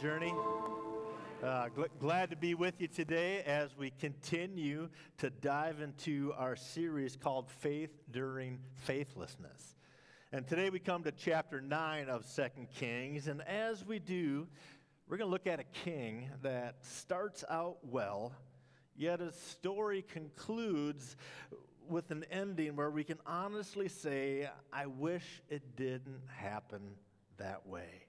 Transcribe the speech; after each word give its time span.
Journey. 0.00 0.34
Uh, 1.42 1.68
gl- 1.68 1.88
glad 2.00 2.30
to 2.30 2.36
be 2.36 2.54
with 2.54 2.80
you 2.80 2.88
today 2.88 3.42
as 3.42 3.76
we 3.76 3.92
continue 4.00 4.88
to 5.18 5.30
dive 5.30 5.80
into 5.80 6.32
our 6.36 6.56
series 6.56 7.16
called 7.16 7.48
Faith 7.48 7.90
During 8.10 8.58
Faithlessness. 8.74 9.76
And 10.32 10.46
today 10.48 10.70
we 10.70 10.80
come 10.80 11.04
to 11.04 11.12
chapter 11.12 11.60
9 11.60 12.08
of 12.08 12.24
Second 12.24 12.68
Kings. 12.74 13.28
And 13.28 13.40
as 13.42 13.84
we 13.86 14.00
do, 14.00 14.48
we're 15.06 15.16
going 15.16 15.28
to 15.28 15.32
look 15.32 15.46
at 15.46 15.60
a 15.60 15.64
king 15.84 16.28
that 16.42 16.76
starts 16.84 17.44
out 17.48 17.76
well, 17.82 18.32
yet 18.96 19.20
his 19.20 19.36
story 19.36 20.02
concludes 20.02 21.16
with 21.88 22.10
an 22.10 22.24
ending 22.32 22.74
where 22.74 22.90
we 22.90 23.04
can 23.04 23.18
honestly 23.26 23.88
say, 23.88 24.48
I 24.72 24.86
wish 24.86 25.42
it 25.48 25.76
didn't 25.76 26.22
happen 26.36 26.80
that 27.38 27.66
way. 27.66 28.03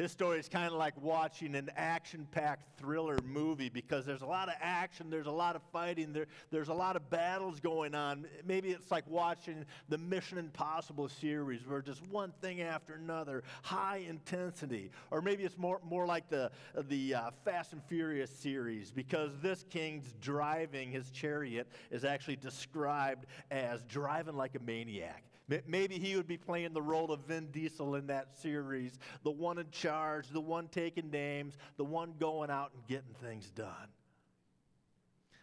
His 0.00 0.12
story 0.12 0.38
is 0.38 0.48
kind 0.48 0.68
of 0.68 0.78
like 0.78 0.94
watching 1.02 1.54
an 1.54 1.70
action 1.76 2.26
packed 2.30 2.78
thriller 2.78 3.18
movie 3.22 3.68
because 3.68 4.06
there's 4.06 4.22
a 4.22 4.26
lot 4.26 4.48
of 4.48 4.54
action, 4.58 5.10
there's 5.10 5.26
a 5.26 5.30
lot 5.30 5.56
of 5.56 5.62
fighting, 5.74 6.14
there, 6.14 6.26
there's 6.50 6.70
a 6.70 6.74
lot 6.74 6.96
of 6.96 7.10
battles 7.10 7.60
going 7.60 7.94
on. 7.94 8.24
Maybe 8.46 8.70
it's 8.70 8.90
like 8.90 9.06
watching 9.06 9.66
the 9.90 9.98
Mission 9.98 10.38
Impossible 10.38 11.10
series 11.10 11.66
where 11.66 11.82
just 11.82 12.00
one 12.06 12.32
thing 12.40 12.62
after 12.62 12.94
another, 12.94 13.42
high 13.60 13.98
intensity. 14.08 14.90
Or 15.10 15.20
maybe 15.20 15.44
it's 15.44 15.58
more, 15.58 15.82
more 15.84 16.06
like 16.06 16.30
the, 16.30 16.50
the 16.88 17.16
uh, 17.16 17.30
Fast 17.44 17.74
and 17.74 17.82
Furious 17.84 18.30
series 18.30 18.90
because 18.90 19.32
this 19.42 19.66
king's 19.68 20.14
driving 20.22 20.90
his 20.90 21.10
chariot 21.10 21.68
is 21.90 22.06
actually 22.06 22.36
described 22.36 23.26
as 23.50 23.82
driving 23.84 24.34
like 24.34 24.54
a 24.54 24.60
maniac. 24.60 25.24
Maybe 25.66 25.98
he 25.98 26.16
would 26.16 26.28
be 26.28 26.36
playing 26.36 26.72
the 26.72 26.82
role 26.82 27.10
of 27.10 27.26
Vin 27.26 27.48
Diesel 27.50 27.96
in 27.96 28.06
that 28.06 28.36
series, 28.40 28.98
the 29.24 29.30
one 29.30 29.58
in 29.58 29.70
charge, 29.70 30.28
the 30.28 30.40
one 30.40 30.68
taking 30.68 31.10
names, 31.10 31.56
the 31.76 31.84
one 31.84 32.14
going 32.18 32.50
out 32.50 32.70
and 32.74 32.86
getting 32.86 33.14
things 33.20 33.50
done. 33.50 33.88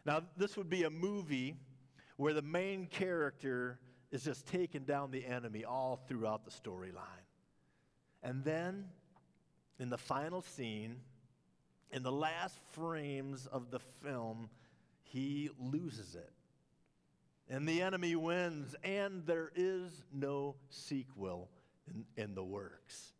Now, 0.05 0.21
this 0.37 0.55
would 0.55 0.69
be 0.69 0.83
a 0.83 0.89
movie 0.89 1.55
where 2.15 2.33
the 2.33 2.41
main 2.41 2.85
character 2.87 3.79
is 4.11 4.23
just 4.23 4.47
taking 4.47 4.83
down 4.83 5.11
the 5.11 5.25
enemy 5.25 5.65
all 5.65 5.99
throughout 6.07 6.45
the 6.45 6.51
storyline. 6.51 7.25
And 8.23 8.43
then, 8.45 8.85
in 9.79 9.89
the 9.89 9.97
final 9.97 10.41
scene, 10.41 11.01
in 11.91 12.03
the 12.03 12.11
last 12.11 12.57
frames 12.71 13.47
of 13.47 13.71
the 13.71 13.79
film, 14.01 14.49
he 15.03 15.49
loses 15.59 16.15
it 16.15 16.31
and 17.49 17.67
the 17.67 17.81
enemy 17.81 18.15
wins, 18.15 18.75
and 18.83 19.25
there 19.25 19.51
is 19.55 20.03
no 20.13 20.55
sequel 20.69 21.49
in, 21.87 22.05
in 22.21 22.35
the 22.35 22.43
works. 22.43 23.13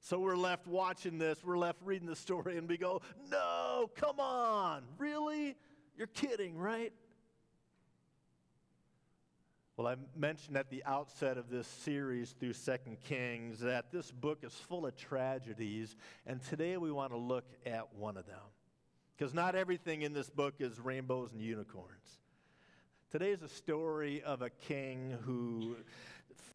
So 0.00 0.18
we're 0.18 0.36
left 0.36 0.66
watching 0.66 1.18
this, 1.18 1.42
we're 1.42 1.58
left 1.58 1.78
reading 1.82 2.06
the 2.06 2.16
story, 2.16 2.58
and 2.58 2.68
we 2.68 2.76
go, 2.76 3.00
No, 3.30 3.90
come 3.96 4.20
on, 4.20 4.82
really? 4.98 5.56
You're 5.96 6.08
kidding, 6.08 6.58
right? 6.58 6.92
Well, 9.76 9.88
I 9.88 9.96
mentioned 10.14 10.56
at 10.56 10.70
the 10.70 10.84
outset 10.84 11.36
of 11.36 11.50
this 11.50 11.66
series 11.66 12.30
through 12.38 12.52
Second 12.52 12.98
Kings 13.00 13.58
that 13.60 13.90
this 13.90 14.12
book 14.12 14.44
is 14.44 14.52
full 14.52 14.86
of 14.86 14.94
tragedies, 14.96 15.96
and 16.26 16.40
today 16.44 16.76
we 16.76 16.92
want 16.92 17.10
to 17.10 17.18
look 17.18 17.46
at 17.66 17.92
one 17.94 18.16
of 18.16 18.26
them. 18.26 18.36
Because 19.16 19.34
not 19.34 19.56
everything 19.56 20.02
in 20.02 20.12
this 20.12 20.30
book 20.30 20.54
is 20.60 20.78
rainbows 20.78 21.32
and 21.32 21.40
unicorns. 21.40 22.20
Today 23.14 23.30
is 23.30 23.42
a 23.42 23.48
story 23.48 24.24
of 24.24 24.42
a 24.42 24.50
king 24.50 25.16
who 25.22 25.76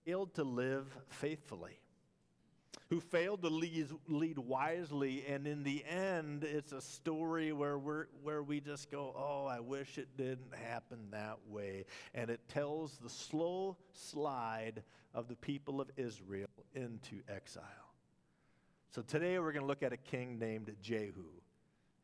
failed 0.03 0.33
to 0.33 0.43
live 0.43 0.93
faithfully, 1.07 1.79
who 2.89 2.99
failed 2.99 3.43
to 3.43 3.47
lead, 3.47 3.87
lead 4.09 4.37
wisely, 4.37 5.23
and 5.25 5.47
in 5.47 5.63
the 5.63 5.85
end, 5.85 6.43
it's 6.43 6.73
a 6.73 6.81
story 6.81 7.53
where, 7.53 7.77
we're, 7.77 8.07
where 8.23 8.43
we 8.43 8.59
just 8.59 8.91
go, 8.91 9.15
Oh, 9.15 9.45
I 9.45 9.61
wish 9.61 9.97
it 9.97 10.17
didn't 10.17 10.53
happen 10.53 10.99
that 11.11 11.37
way. 11.47 11.85
And 12.13 12.29
it 12.29 12.41
tells 12.49 12.97
the 12.97 13.09
slow 13.09 13.77
slide 13.93 14.83
of 15.13 15.29
the 15.29 15.37
people 15.37 15.79
of 15.79 15.89
Israel 15.95 16.49
into 16.75 17.21
exile. 17.33 17.63
So 18.89 19.01
today 19.01 19.39
we're 19.39 19.53
going 19.53 19.63
to 19.63 19.67
look 19.67 19.81
at 19.81 19.93
a 19.93 19.97
king 19.97 20.37
named 20.37 20.75
Jehu. 20.81 21.23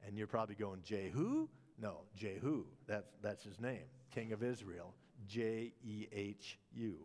And 0.08 0.18
you're 0.18 0.28
probably 0.28 0.56
going, 0.56 0.80
Jehu? 0.82 1.50
No, 1.82 2.02
Jehu. 2.16 2.66
That's, 2.88 3.12
that's 3.22 3.44
his 3.44 3.60
name 3.60 3.84
king 4.16 4.32
of 4.32 4.42
Israel, 4.42 4.94
J 5.28 5.74
E 5.84 6.08
H 6.12 6.58
U. 6.74 6.96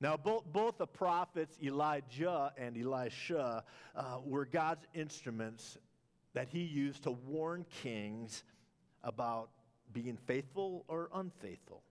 Now, 0.00 0.16
both, 0.16 0.44
both 0.50 0.78
the 0.78 0.86
prophets 0.86 1.56
Elijah 1.62 2.52
and 2.56 2.76
Elisha 2.76 3.62
uh, 3.94 4.18
were 4.24 4.46
God's 4.46 4.86
instruments 4.94 5.78
that 6.34 6.48
he 6.48 6.60
used 6.60 7.04
to 7.04 7.12
warn 7.12 7.64
kings 7.82 8.42
about 9.04 9.50
being 9.92 10.16
faithful 10.16 10.84
or 10.88 11.10
unfaithful. 11.14 11.82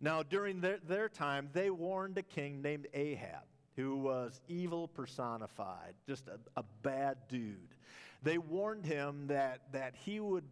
Now, 0.00 0.22
during 0.22 0.60
their, 0.60 0.78
their 0.86 1.08
time, 1.08 1.48
they 1.52 1.70
warned 1.70 2.18
a 2.18 2.22
king 2.22 2.60
named 2.60 2.88
Ahab, 2.92 3.44
who 3.76 3.96
was 3.96 4.40
evil 4.48 4.88
personified, 4.88 5.94
just 6.06 6.26
a, 6.28 6.38
a 6.56 6.64
bad 6.82 7.16
dude. 7.28 7.74
They 8.22 8.38
warned 8.38 8.84
him 8.84 9.28
that, 9.28 9.72
that 9.72 9.94
he 9.94 10.20
would, 10.20 10.44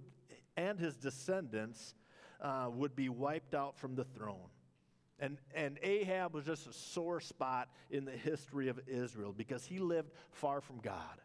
and 0.56 0.78
his 0.78 0.97
descendants, 0.97 1.94
uh, 2.41 2.69
would 2.72 2.94
be 2.94 3.09
wiped 3.09 3.54
out 3.54 3.78
from 3.78 3.94
the 3.94 4.04
throne. 4.04 4.50
And, 5.19 5.38
and 5.54 5.78
Ahab 5.82 6.34
was 6.34 6.44
just 6.44 6.66
a 6.66 6.72
sore 6.72 7.21
spot 7.21 7.69
in 7.91 8.04
the 8.04 8.12
history 8.12 8.69
of 8.69 8.78
Israel 8.87 9.32
because 9.32 9.65
he 9.65 9.78
lived 9.78 10.12
far 10.31 10.60
from 10.60 10.78
God. 10.81 11.21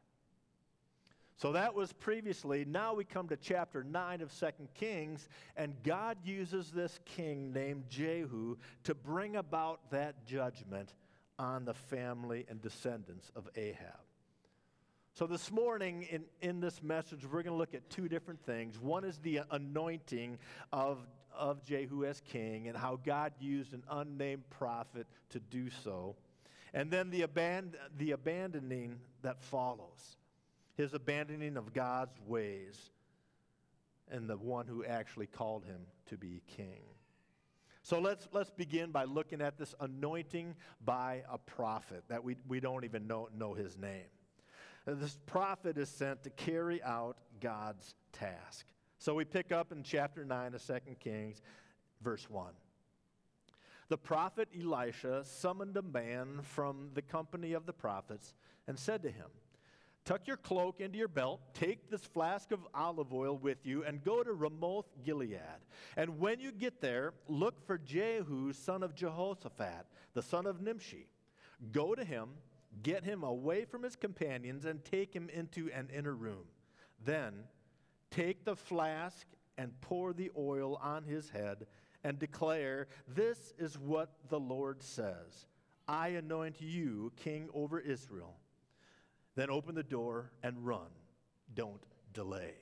So 1.36 1.52
that 1.54 1.74
was 1.74 1.92
previously. 1.92 2.66
Now 2.66 2.94
we 2.94 3.04
come 3.04 3.28
to 3.30 3.36
chapter 3.36 3.84
9 3.84 4.22
of 4.22 4.32
Second 4.32 4.70
Kings, 4.76 5.28
and 5.58 5.74
God 5.84 6.18
uses 6.24 6.70
this 6.70 7.00
king 7.04 7.52
named 7.52 7.86
Jehu 7.90 8.58
to 8.84 8.94
bring 8.94 9.36
about 9.38 9.90
that 9.90 10.24
judgment 10.26 10.94
on 11.40 11.66
the 11.66 11.74
family 11.74 12.46
and 12.48 12.62
descendants 12.62 13.32
of 13.36 13.50
Ahab. 13.56 14.00
So, 15.14 15.28
this 15.28 15.52
morning 15.52 16.04
in, 16.04 16.24
in 16.42 16.62
this 16.62 16.82
message, 16.82 17.26
we're 17.26 17.44
going 17.44 17.54
to 17.54 17.58
look 17.58 17.74
at 17.74 17.90
two 17.90 18.08
different 18.08 18.42
things. 18.46 18.80
One 18.80 19.04
is 19.04 19.18
the 19.18 19.42
anointing 19.52 20.40
of, 20.72 21.00
of 21.36 21.66
Jehu 21.66 22.06
as 22.06 22.22
king 22.22 22.70
and 22.70 22.78
how 22.78 22.98
God 23.06 23.34
used 23.38 23.74
an 23.74 23.84
unnamed 23.92 24.50
prophet 24.50 25.08
to 25.32 25.40
do 25.42 25.70
so. 25.84 26.16
And 26.74 26.90
then 26.90 27.10
the, 27.10 27.24
aban- 27.24 27.76
the 27.98 28.12
abandoning 28.12 29.00
that 29.22 29.44
follows 29.44 30.16
his 30.76 30.94
abandoning 30.94 31.58
of 31.58 31.74
God's 31.74 32.18
ways 32.26 32.92
and 34.10 34.30
the 34.30 34.38
one 34.38 34.66
who 34.66 34.86
actually 34.86 35.28
called 35.28 35.66
him 35.66 35.82
to 36.08 36.18
be 36.18 36.42
king. 36.56 36.84
So 37.84 38.00
let's, 38.00 38.30
let's 38.32 38.50
begin 38.50 38.92
by 38.92 39.04
looking 39.04 39.42
at 39.42 39.58
this 39.58 39.76
anointing 39.82 40.56
by 40.86 41.24
a 41.30 41.38
prophet 41.38 42.06
that 42.08 42.24
we, 42.24 42.38
we 42.48 42.62
don't 42.62 42.86
even 42.86 43.08
know, 43.08 43.28
know 43.36 43.54
his 43.54 43.78
name. 43.78 44.08
Uh, 44.88 44.94
this 44.96 45.18
prophet 45.26 45.78
is 45.78 45.90
sent 45.90 46.24
to 46.24 46.30
carry 46.32 46.82
out 46.84 47.18
God's 47.40 47.96
task. 48.14 48.66
So 48.98 49.16
we 49.16 49.26
pick 49.26 49.52
up 49.52 49.72
in 49.72 49.84
chapter 49.84 50.26
9 50.26 50.56
of 50.56 50.66
2 50.66 50.74
Kings, 51.00 51.42
verse 52.02 52.30
1. 52.30 52.52
The 53.90 53.98
prophet 53.98 54.48
Elisha 54.58 55.24
summoned 55.26 55.76
a 55.76 55.82
man 55.82 56.40
from 56.44 56.92
the 56.94 57.02
company 57.02 57.54
of 57.54 57.66
the 57.66 57.74
prophets 57.74 58.34
and 58.68 58.80
said 58.80 59.04
to 59.04 59.10
him, 59.12 59.28
Tuck 60.04 60.28
your 60.28 60.38
cloak 60.38 60.82
into 60.82 60.98
your 60.98 61.08
belt, 61.08 61.42
take 61.54 61.92
this 61.92 62.06
flask 62.06 62.52
of 62.52 62.60
olive 62.74 63.14
oil 63.14 63.38
with 63.38 63.66
you, 63.66 63.84
and 63.84 64.04
go 64.04 64.24
to 64.24 64.34
Ramoth 64.34 64.88
Gilead. 65.06 65.40
And 65.96 66.20
when 66.20 66.40
you 66.40 66.52
get 66.52 66.82
there, 66.82 67.14
look 67.28 67.66
for 67.68 67.78
Jehu, 67.78 68.52
son 68.54 68.82
of 68.82 68.96
Jehoshaphat, 68.96 69.86
the 70.14 70.24
son 70.24 70.48
of 70.48 70.60
Nimshi. 70.60 71.08
Go 71.72 71.94
to 71.94 72.04
him 72.04 72.30
Get 72.84 73.04
him 73.04 73.24
away 73.24 73.66
from 73.66 73.84
his 73.84 73.96
companions 73.96 74.66
and 74.66 74.84
take 74.84 75.14
him 75.14 75.30
into 75.30 75.70
an 75.72 75.90
inner 75.96 76.16
room. 76.16 76.46
Then 77.04 77.34
take 78.10 78.46
the 78.46 78.56
flask 78.56 79.28
and 79.58 79.80
pour 79.82 80.14
the 80.14 80.32
oil 80.38 80.80
on 80.82 81.04
his 81.04 81.30
head 81.30 81.68
and 82.04 82.18
declare, 82.18 82.88
This 83.08 83.54
is 83.58 83.78
what 83.78 84.14
the 84.30 84.40
Lord 84.40 84.82
says 84.82 85.48
I 85.88 86.10
anoint 86.10 86.62
you 86.62 87.12
king 87.18 87.50
over 87.54 87.80
Israel. 87.80 88.36
Then 89.36 89.50
open 89.50 89.76
the 89.76 89.84
door 89.84 90.32
and 90.44 90.66
run. 90.66 90.90
Don't 91.54 91.84
delay. 92.14 92.54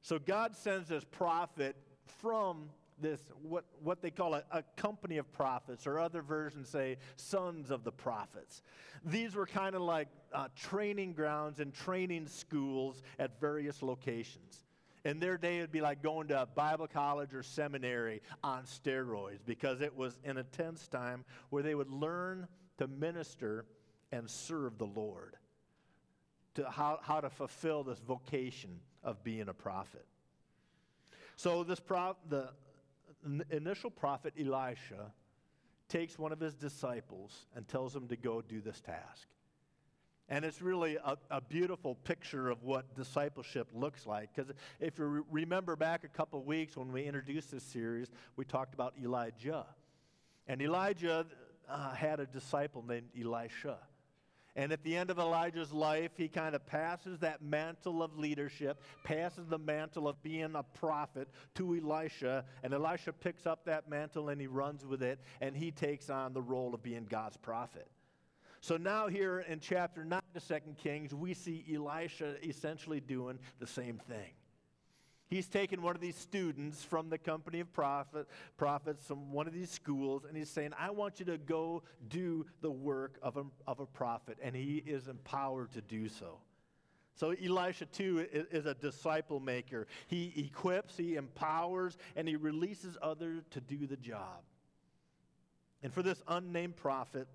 So 0.00 0.18
God 0.18 0.56
sends 0.56 0.88
this 0.88 1.04
prophet 1.04 1.76
from 2.20 2.70
this, 3.02 3.20
what, 3.42 3.64
what 3.82 4.00
they 4.00 4.10
call 4.10 4.34
a, 4.34 4.44
a 4.50 4.62
company 4.76 5.18
of 5.18 5.30
prophets, 5.32 5.86
or 5.86 5.98
other 5.98 6.22
versions 6.22 6.68
say 6.68 6.96
sons 7.16 7.70
of 7.70 7.84
the 7.84 7.92
prophets. 7.92 8.62
These 9.04 9.34
were 9.34 9.46
kind 9.46 9.74
of 9.74 9.82
like 9.82 10.08
uh, 10.32 10.48
training 10.56 11.12
grounds 11.12 11.60
and 11.60 11.74
training 11.74 12.28
schools 12.28 13.02
at 13.18 13.40
various 13.40 13.82
locations. 13.82 14.64
In 15.04 15.18
their 15.18 15.36
day, 15.36 15.58
it'd 15.58 15.72
be 15.72 15.80
like 15.80 16.00
going 16.00 16.28
to 16.28 16.42
a 16.42 16.46
Bible 16.46 16.86
college 16.86 17.34
or 17.34 17.42
seminary 17.42 18.22
on 18.44 18.62
steroids 18.62 19.40
because 19.44 19.80
it 19.80 19.96
was 19.96 20.18
an 20.24 20.38
intense 20.38 20.86
time 20.86 21.24
where 21.50 21.62
they 21.62 21.74
would 21.74 21.90
learn 21.90 22.46
to 22.78 22.86
minister 22.86 23.64
and 24.12 24.30
serve 24.30 24.78
the 24.78 24.86
Lord, 24.86 25.36
to 26.54 26.70
how, 26.70 27.00
how 27.02 27.20
to 27.20 27.30
fulfill 27.30 27.82
this 27.82 27.98
vocation 27.98 28.78
of 29.02 29.24
being 29.24 29.48
a 29.48 29.54
prophet. 29.54 30.06
So, 31.36 31.64
this 31.64 31.80
pro- 31.80 32.16
the 32.28 32.50
initial 33.50 33.90
prophet 33.90 34.34
Elisha 34.38 35.12
takes 35.88 36.18
one 36.18 36.32
of 36.32 36.40
his 36.40 36.54
disciples 36.54 37.46
and 37.54 37.66
tells 37.68 37.94
him 37.94 38.08
to 38.08 38.16
go 38.16 38.40
do 38.40 38.60
this 38.60 38.80
task. 38.80 39.28
And 40.28 40.44
it's 40.44 40.62
really 40.62 40.96
a, 40.96 41.18
a 41.30 41.40
beautiful 41.40 41.96
picture 41.96 42.48
of 42.48 42.62
what 42.62 42.94
discipleship 42.94 43.68
looks 43.74 44.06
like. 44.06 44.30
Because 44.34 44.52
if 44.80 44.98
you 44.98 45.04
re- 45.04 45.22
remember 45.30 45.76
back 45.76 46.04
a 46.04 46.08
couple 46.08 46.42
weeks 46.42 46.76
when 46.76 46.90
we 46.90 47.02
introduced 47.04 47.50
this 47.50 47.64
series, 47.64 48.10
we 48.36 48.44
talked 48.44 48.72
about 48.72 48.94
Elijah. 49.02 49.66
And 50.46 50.62
Elijah 50.62 51.26
uh, 51.68 51.92
had 51.92 52.20
a 52.20 52.26
disciple 52.26 52.82
named 52.86 53.08
Elisha. 53.20 53.78
And 54.54 54.70
at 54.70 54.84
the 54.84 54.96
end 54.96 55.10
of 55.10 55.18
Elijah's 55.18 55.72
life, 55.72 56.10
he 56.16 56.28
kind 56.28 56.54
of 56.54 56.66
passes 56.66 57.18
that 57.20 57.40
mantle 57.42 58.02
of 58.02 58.18
leadership, 58.18 58.82
passes 59.02 59.46
the 59.46 59.58
mantle 59.58 60.06
of 60.06 60.22
being 60.22 60.54
a 60.54 60.62
prophet 60.62 61.28
to 61.54 61.74
Elisha. 61.74 62.44
And 62.62 62.74
Elisha 62.74 63.14
picks 63.14 63.46
up 63.46 63.64
that 63.64 63.88
mantle 63.88 64.28
and 64.28 64.40
he 64.40 64.46
runs 64.46 64.84
with 64.84 65.02
it, 65.02 65.20
and 65.40 65.56
he 65.56 65.70
takes 65.70 66.10
on 66.10 66.34
the 66.34 66.42
role 66.42 66.74
of 66.74 66.82
being 66.82 67.06
God's 67.08 67.38
prophet. 67.38 67.88
So 68.60 68.76
now, 68.76 69.08
here 69.08 69.40
in 69.40 69.58
chapter 69.58 70.04
9 70.04 70.20
of 70.36 70.46
2 70.46 70.54
Kings, 70.80 71.12
we 71.12 71.34
see 71.34 71.64
Elisha 71.74 72.36
essentially 72.46 73.00
doing 73.00 73.38
the 73.58 73.66
same 73.66 74.00
thing. 74.06 74.32
He's 75.32 75.48
taken 75.48 75.80
one 75.80 75.94
of 75.94 76.02
these 76.02 76.16
students 76.16 76.84
from 76.84 77.08
the 77.08 77.16
company 77.16 77.60
of 77.60 77.72
prophet, 77.72 78.28
prophets 78.58 79.06
from 79.06 79.32
one 79.32 79.46
of 79.46 79.54
these 79.54 79.70
schools, 79.70 80.26
and 80.28 80.36
he's 80.36 80.50
saying, 80.50 80.72
I 80.78 80.90
want 80.90 81.20
you 81.20 81.24
to 81.24 81.38
go 81.38 81.84
do 82.10 82.44
the 82.60 82.70
work 82.70 83.16
of 83.22 83.38
a, 83.38 83.44
of 83.66 83.80
a 83.80 83.86
prophet. 83.86 84.36
And 84.42 84.54
he 84.54 84.82
is 84.84 85.08
empowered 85.08 85.72
to 85.72 85.80
do 85.80 86.10
so. 86.10 86.36
So 87.14 87.30
Elisha, 87.30 87.86
too, 87.86 88.26
is, 88.30 88.44
is 88.50 88.66
a 88.66 88.74
disciple 88.74 89.40
maker. 89.40 89.86
He 90.06 90.34
equips, 90.36 90.98
he 90.98 91.16
empowers, 91.16 91.96
and 92.14 92.28
he 92.28 92.36
releases 92.36 92.98
others 93.00 93.42
to 93.52 93.60
do 93.62 93.86
the 93.86 93.96
job. 93.96 94.42
And 95.82 95.90
for 95.94 96.02
this 96.02 96.22
unnamed 96.28 96.76
prophet, 96.76 97.26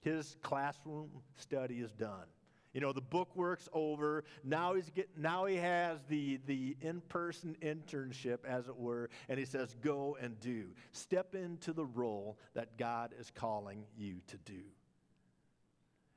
his 0.00 0.36
classroom 0.42 1.08
study 1.36 1.76
is 1.76 1.92
done. 1.92 2.26
You 2.74 2.80
know, 2.80 2.92
the 2.92 3.00
book 3.00 3.34
work's 3.36 3.68
over. 3.72 4.24
Now 4.42 4.74
he's 4.74 4.90
get, 4.90 5.08
now 5.16 5.46
he 5.46 5.56
has 5.56 5.98
the, 6.08 6.40
the 6.44 6.76
in-person 6.80 7.56
internship, 7.62 8.44
as 8.44 8.66
it 8.66 8.76
were, 8.76 9.08
and 9.28 9.38
he 9.38 9.44
says, 9.44 9.76
go 9.80 10.18
and 10.20 10.38
do. 10.40 10.66
Step 10.92 11.34
into 11.36 11.72
the 11.72 11.86
role 11.86 12.36
that 12.54 12.76
God 12.76 13.14
is 13.18 13.30
calling 13.32 13.84
you 13.96 14.16
to 14.26 14.36
do. 14.38 14.60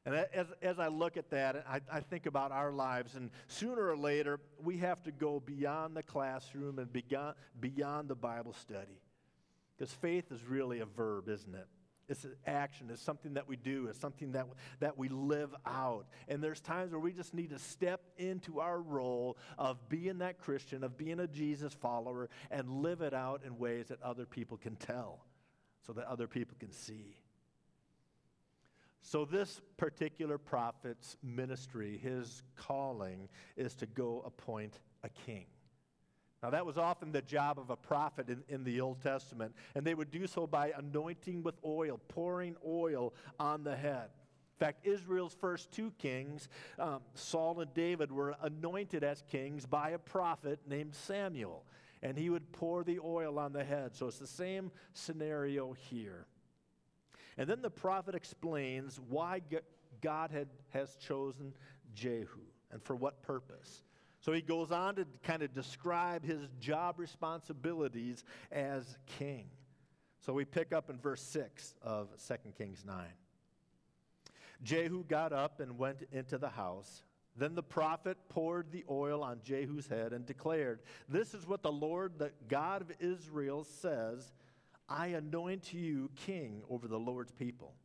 And 0.05 0.15
as, 0.15 0.47
as 0.61 0.79
I 0.79 0.87
look 0.87 1.17
at 1.17 1.29
that, 1.31 1.65
I, 1.69 1.81
I 1.91 1.99
think 1.99 2.25
about 2.25 2.51
our 2.51 2.71
lives, 2.71 3.15
and 3.15 3.29
sooner 3.47 3.87
or 3.87 3.97
later, 3.97 4.39
we 4.63 4.77
have 4.77 5.03
to 5.03 5.11
go 5.11 5.39
beyond 5.39 5.95
the 5.95 6.03
classroom 6.03 6.79
and 6.79 6.91
beyond, 6.91 7.35
beyond 7.59 8.07
the 8.07 8.15
Bible 8.15 8.53
study. 8.53 9.01
Because 9.77 9.93
faith 9.93 10.31
is 10.31 10.43
really 10.43 10.79
a 10.79 10.85
verb, 10.85 11.29
isn't 11.29 11.53
it? 11.53 11.67
It's 12.09 12.23
an 12.23 12.35
action. 12.45 12.87
It's 12.89 13.01
something 13.01 13.33
that 13.33 13.47
we 13.47 13.57
do. 13.57 13.87
It's 13.87 13.99
something 13.99 14.31
that, 14.31 14.47
that 14.79 14.97
we 14.97 15.09
live 15.09 15.53
out. 15.65 16.05
And 16.27 16.41
there's 16.41 16.61
times 16.61 16.91
where 16.91 17.01
we 17.01 17.11
just 17.11 17.33
need 17.33 17.49
to 17.49 17.59
step 17.59 18.01
into 18.17 18.59
our 18.59 18.79
role 18.79 19.37
of 19.57 19.89
being 19.89 20.19
that 20.19 20.39
Christian, 20.39 20.83
of 20.83 20.97
being 20.97 21.19
a 21.19 21.27
Jesus 21.27 21.73
follower, 21.73 22.29
and 22.49 22.69
live 22.69 23.01
it 23.01 23.13
out 23.13 23.41
in 23.45 23.57
ways 23.57 23.87
that 23.87 24.01
other 24.01 24.25
people 24.25 24.57
can 24.57 24.75
tell, 24.77 25.25
so 25.85 25.93
that 25.93 26.07
other 26.07 26.27
people 26.27 26.55
can 26.59 26.71
see. 26.71 27.17
So, 29.01 29.23
this 29.23 29.61
particular 29.77 30.37
prophet's 30.37 31.15
ministry, 31.23 31.97
his 32.01 32.43
calling, 32.55 33.29
is 33.55 33.73
to 33.75 33.85
go 33.85 34.21
appoint 34.25 34.79
a 35.03 35.09
king. 35.09 35.45
Now, 36.43 36.51
that 36.51 36.65
was 36.65 36.77
often 36.77 37.11
the 37.11 37.23
job 37.23 37.57
of 37.57 37.71
a 37.71 37.75
prophet 37.75 38.29
in, 38.29 38.43
in 38.47 38.63
the 38.63 38.79
Old 38.79 39.01
Testament, 39.01 39.55
and 39.73 39.83
they 39.85 39.95
would 39.95 40.11
do 40.11 40.27
so 40.27 40.45
by 40.45 40.71
anointing 40.77 41.41
with 41.41 41.55
oil, 41.65 41.99
pouring 42.09 42.55
oil 42.65 43.13
on 43.39 43.63
the 43.63 43.75
head. 43.75 44.09
In 44.59 44.65
fact, 44.65 44.85
Israel's 44.85 45.33
first 45.33 45.71
two 45.71 45.91
kings, 45.97 46.47
um, 46.77 47.01
Saul 47.15 47.59
and 47.59 47.73
David, 47.73 48.11
were 48.11 48.35
anointed 48.41 49.03
as 49.03 49.23
kings 49.29 49.65
by 49.65 49.91
a 49.91 49.99
prophet 49.99 50.59
named 50.67 50.93
Samuel, 50.93 51.63
and 52.03 52.17
he 52.17 52.29
would 52.29 52.51
pour 52.51 52.83
the 52.83 52.99
oil 53.03 53.39
on 53.39 53.51
the 53.51 53.63
head. 53.63 53.95
So 53.95 54.07
it's 54.07 54.19
the 54.19 54.27
same 54.27 54.71
scenario 54.93 55.73
here. 55.73 56.27
And 57.37 57.49
then 57.49 57.61
the 57.61 57.69
prophet 57.69 58.15
explains 58.15 58.99
why 59.09 59.41
God 60.01 60.31
had, 60.31 60.47
has 60.69 60.95
chosen 60.95 61.53
Jehu 61.93 62.41
and 62.71 62.81
for 62.81 62.95
what 62.95 63.21
purpose. 63.21 63.83
So 64.27 64.33
he 64.33 64.41
goes 64.41 64.73
on 64.73 64.95
to 64.95 65.05
kind 65.23 65.41
of 65.41 65.53
describe 65.53 66.25
his 66.25 66.49
job 66.59 66.99
responsibilities 66.99 68.25
as 68.51 68.97
king. 69.05 69.45
So 70.19 70.33
we 70.33 70.43
pick 70.43 70.73
up 70.73 70.89
in 70.89 70.99
verse 70.99 71.21
6 71.21 71.75
of 71.81 72.09
2 72.27 72.51
Kings 72.57 72.83
9. 72.85 73.05
Jehu 74.63 75.05
got 75.05 75.31
up 75.31 75.61
and 75.61 75.77
went 75.77 75.99
into 76.11 76.37
the 76.37 76.49
house. 76.49 77.03
Then 77.37 77.55
the 77.55 77.63
prophet 77.63 78.17
poured 78.27 78.69
the 78.69 78.83
oil 78.89 79.23
on 79.23 79.39
Jehu's 79.45 79.87
head 79.87 80.11
and 80.11 80.25
declared, 80.25 80.81
This 81.07 81.33
is 81.33 81.47
what 81.47 81.63
the 81.63 81.71
Lord, 81.71 82.19
the 82.19 82.33
God 82.49 82.81
of 82.81 82.91
Israel, 82.99 83.63
says 83.63 84.33
I 84.89 85.07
anoint 85.07 85.71
you 85.71 86.09
king 86.17 86.63
over 86.69 86.89
the 86.89 86.99
Lord's 86.99 87.31
people. 87.31 87.75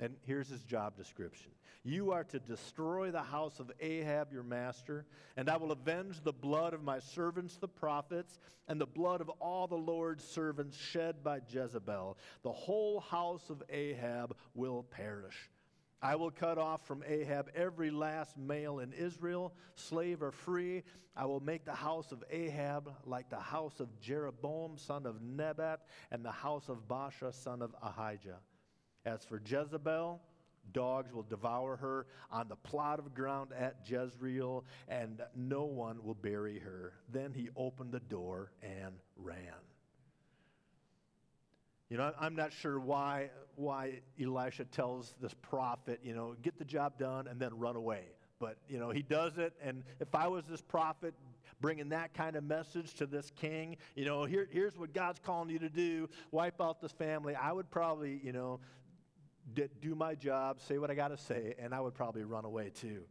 And 0.00 0.16
here's 0.26 0.48
his 0.48 0.64
job 0.64 0.96
description 0.96 1.52
You 1.84 2.10
are 2.12 2.24
to 2.24 2.40
destroy 2.40 3.10
the 3.10 3.22
house 3.22 3.60
of 3.60 3.70
Ahab, 3.80 4.32
your 4.32 4.42
master, 4.42 5.04
and 5.36 5.48
I 5.48 5.58
will 5.58 5.72
avenge 5.72 6.22
the 6.24 6.32
blood 6.32 6.72
of 6.72 6.82
my 6.82 6.98
servants, 6.98 7.56
the 7.58 7.68
prophets, 7.68 8.38
and 8.66 8.80
the 8.80 8.86
blood 8.86 9.20
of 9.20 9.28
all 9.40 9.66
the 9.66 9.76
Lord's 9.76 10.24
servants 10.24 10.76
shed 10.76 11.22
by 11.22 11.40
Jezebel. 11.48 12.16
The 12.42 12.52
whole 12.52 13.00
house 13.00 13.50
of 13.50 13.62
Ahab 13.68 14.34
will 14.54 14.82
perish. 14.84 15.50
I 16.02 16.16
will 16.16 16.30
cut 16.30 16.56
off 16.56 16.86
from 16.86 17.04
Ahab 17.06 17.50
every 17.54 17.90
last 17.90 18.38
male 18.38 18.78
in 18.78 18.94
Israel, 18.94 19.52
slave 19.74 20.22
or 20.22 20.30
free. 20.30 20.82
I 21.14 21.26
will 21.26 21.40
make 21.40 21.66
the 21.66 21.74
house 21.74 22.10
of 22.10 22.24
Ahab 22.30 22.90
like 23.04 23.28
the 23.28 23.38
house 23.38 23.80
of 23.80 24.00
Jeroboam, 24.00 24.78
son 24.78 25.04
of 25.04 25.20
Nebat, 25.20 25.80
and 26.10 26.24
the 26.24 26.32
house 26.32 26.70
of 26.70 26.88
Baasha, 26.88 27.34
son 27.34 27.60
of 27.60 27.74
Ahijah. 27.82 28.38
As 29.04 29.24
for 29.24 29.40
Jezebel, 29.44 30.20
dogs 30.72 31.12
will 31.12 31.22
devour 31.22 31.76
her 31.76 32.06
on 32.30 32.48
the 32.48 32.56
plot 32.56 32.98
of 32.98 33.14
ground 33.14 33.50
at 33.58 33.76
Jezreel, 33.86 34.64
and 34.88 35.22
no 35.34 35.64
one 35.64 36.02
will 36.04 36.14
bury 36.14 36.58
her. 36.58 36.92
Then 37.12 37.32
he 37.32 37.48
opened 37.56 37.92
the 37.92 38.00
door 38.00 38.52
and 38.62 38.94
ran. 39.16 39.38
You 41.88 41.96
know, 41.96 42.12
I'm 42.20 42.36
not 42.36 42.52
sure 42.52 42.78
why, 42.78 43.30
why 43.56 44.00
Elisha 44.20 44.64
tells 44.66 45.14
this 45.20 45.34
prophet, 45.42 45.98
you 46.04 46.14
know, 46.14 46.36
get 46.40 46.56
the 46.56 46.64
job 46.64 46.96
done 46.98 47.26
and 47.26 47.40
then 47.40 47.58
run 47.58 47.74
away. 47.74 48.04
But, 48.38 48.58
you 48.68 48.78
know, 48.78 48.90
he 48.90 49.02
does 49.02 49.38
it. 49.38 49.52
And 49.62 49.82
if 49.98 50.14
I 50.14 50.28
was 50.28 50.44
this 50.48 50.62
prophet 50.62 51.14
bringing 51.60 51.88
that 51.90 52.14
kind 52.14 52.36
of 52.36 52.44
message 52.44 52.94
to 52.94 53.06
this 53.06 53.32
king, 53.34 53.76
you 53.96 54.04
know, 54.04 54.24
here, 54.24 54.48
here's 54.50 54.78
what 54.78 54.94
God's 54.94 55.18
calling 55.18 55.50
you 55.50 55.58
to 55.58 55.68
do 55.68 56.08
wipe 56.30 56.60
out 56.60 56.80
this 56.80 56.92
family, 56.92 57.34
I 57.34 57.50
would 57.52 57.70
probably, 57.70 58.20
you 58.22 58.32
know, 58.32 58.60
do 59.54 59.94
my 59.94 60.14
job, 60.14 60.60
say 60.60 60.78
what 60.78 60.90
I 60.90 60.94
got 60.94 61.08
to 61.08 61.16
say, 61.16 61.54
and 61.58 61.74
I 61.74 61.80
would 61.80 61.94
probably 61.94 62.24
run 62.24 62.44
away 62.44 62.70
too. 62.70 63.02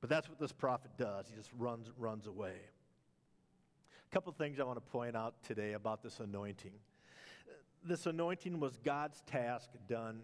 But 0.00 0.10
that's 0.10 0.28
what 0.28 0.38
this 0.38 0.52
prophet 0.52 0.92
does. 0.96 1.26
He 1.28 1.36
just 1.36 1.50
runs, 1.58 1.90
runs 1.98 2.26
away. 2.26 2.54
A 4.10 4.14
couple 4.14 4.32
things 4.32 4.60
I 4.60 4.64
want 4.64 4.76
to 4.76 4.90
point 4.92 5.16
out 5.16 5.34
today 5.42 5.72
about 5.72 6.02
this 6.02 6.20
anointing. 6.20 6.72
This 7.84 8.06
anointing 8.06 8.60
was 8.60 8.78
God's 8.84 9.20
task 9.26 9.70
done 9.88 10.20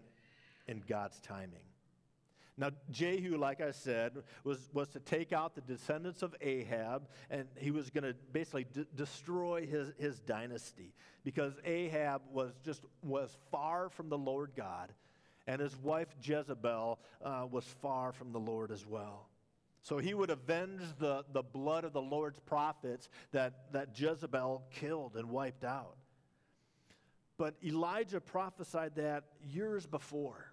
in 0.67 0.81
God's 0.87 1.19
timing. 1.19 1.59
Now, 2.57 2.69
Jehu, 2.89 3.37
like 3.37 3.59
I 3.59 3.71
said, 3.71 4.23
was, 4.45 4.69
was 4.71 4.87
to 4.89 4.99
take 5.01 5.33
out 5.33 5.55
the 5.55 5.61
descendants 5.61 6.23
of 6.23 6.33
Ahab, 6.39 7.09
and 7.29 7.47
he 7.57 7.69
was 7.69 7.89
going 7.89 8.05
to 8.05 8.15
basically 8.31 8.65
d- 8.71 8.85
destroy 8.95 9.65
his, 9.65 9.91
his 9.97 10.19
dynasty 10.21 10.93
because 11.25 11.53
Ahab 11.65 12.21
was 12.31 12.53
just 12.63 12.81
was 13.03 13.35
far 13.51 13.89
from 13.89 14.07
the 14.07 14.17
Lord 14.17 14.51
God 14.55 14.93
and 15.47 15.61
his 15.61 15.75
wife 15.77 16.07
Jezebel 16.21 16.99
uh, 17.23 17.45
was 17.49 17.63
far 17.81 18.11
from 18.11 18.31
the 18.31 18.39
Lord 18.39 18.71
as 18.71 18.85
well. 18.85 19.27
So 19.81 19.99
he 19.99 20.15
would 20.15 20.31
avenge 20.31 20.81
the, 20.97 21.23
the 21.31 21.43
blood 21.43 21.83
of 21.83 21.93
the 21.93 22.01
Lord's 22.01 22.39
prophets 22.39 23.07
that, 23.31 23.71
that 23.71 23.89
Jezebel 23.99 24.63
killed 24.71 25.15
and 25.15 25.29
wiped 25.29 25.63
out. 25.63 25.95
But 27.37 27.55
Elijah 27.63 28.19
prophesied 28.19 28.95
that 28.95 29.25
years 29.43 29.85
before. 29.85 30.51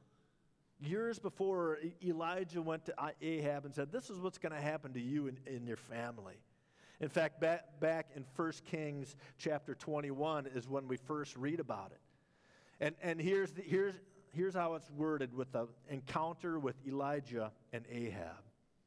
Years 0.80 1.18
before 1.18 1.78
Elijah 2.04 2.60
went 2.60 2.84
to 2.86 2.94
Ahab 3.22 3.64
and 3.64 3.74
said, 3.74 3.92
This 3.92 4.10
is 4.10 4.18
what's 4.18 4.38
going 4.38 4.52
to 4.52 4.60
happen 4.60 4.92
to 4.94 5.00
you 5.00 5.28
and, 5.28 5.38
and 5.46 5.66
your 5.66 5.76
family. 5.76 6.34
In 7.00 7.08
fact, 7.08 7.40
back, 7.40 7.80
back 7.80 8.10
in 8.14 8.24
1 8.36 8.52
Kings 8.70 9.16
chapter 9.38 9.74
21 9.74 10.46
is 10.54 10.68
when 10.68 10.86
we 10.88 10.96
first 10.96 11.36
read 11.36 11.58
about 11.58 11.92
it. 11.92 12.00
And, 12.84 12.94
and 13.02 13.20
here's, 13.20 13.52
the, 13.52 13.62
here's, 13.62 13.94
here's 14.32 14.54
how 14.54 14.74
it's 14.74 14.90
worded 14.90 15.34
with 15.34 15.52
the 15.52 15.68
encounter 15.88 16.58
with 16.58 16.76
Elijah 16.86 17.52
and 17.72 17.84
Ahab. 17.90 18.42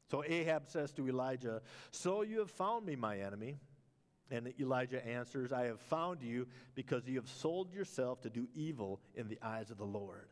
So 0.10 0.24
Ahab 0.26 0.68
says 0.68 0.92
to 0.94 1.08
Elijah, 1.08 1.62
So 1.92 2.22
you 2.22 2.40
have 2.40 2.52
found 2.52 2.86
me, 2.86 2.96
my 2.96 3.20
enemy. 3.20 3.58
And 4.32 4.52
Elijah 4.60 5.06
answers, 5.06 5.54
I 5.54 5.66
have 5.66 5.80
found 5.80 6.24
you 6.24 6.48
because 6.74 7.08
you 7.08 7.16
have 7.18 7.30
sold 7.30 7.72
yourself 7.72 8.22
to 8.22 8.30
do 8.30 8.48
evil 8.56 9.00
in 9.14 9.28
the 9.28 9.38
eyes 9.44 9.70
of 9.70 9.78
the 9.78 9.86
Lord. 9.86 10.30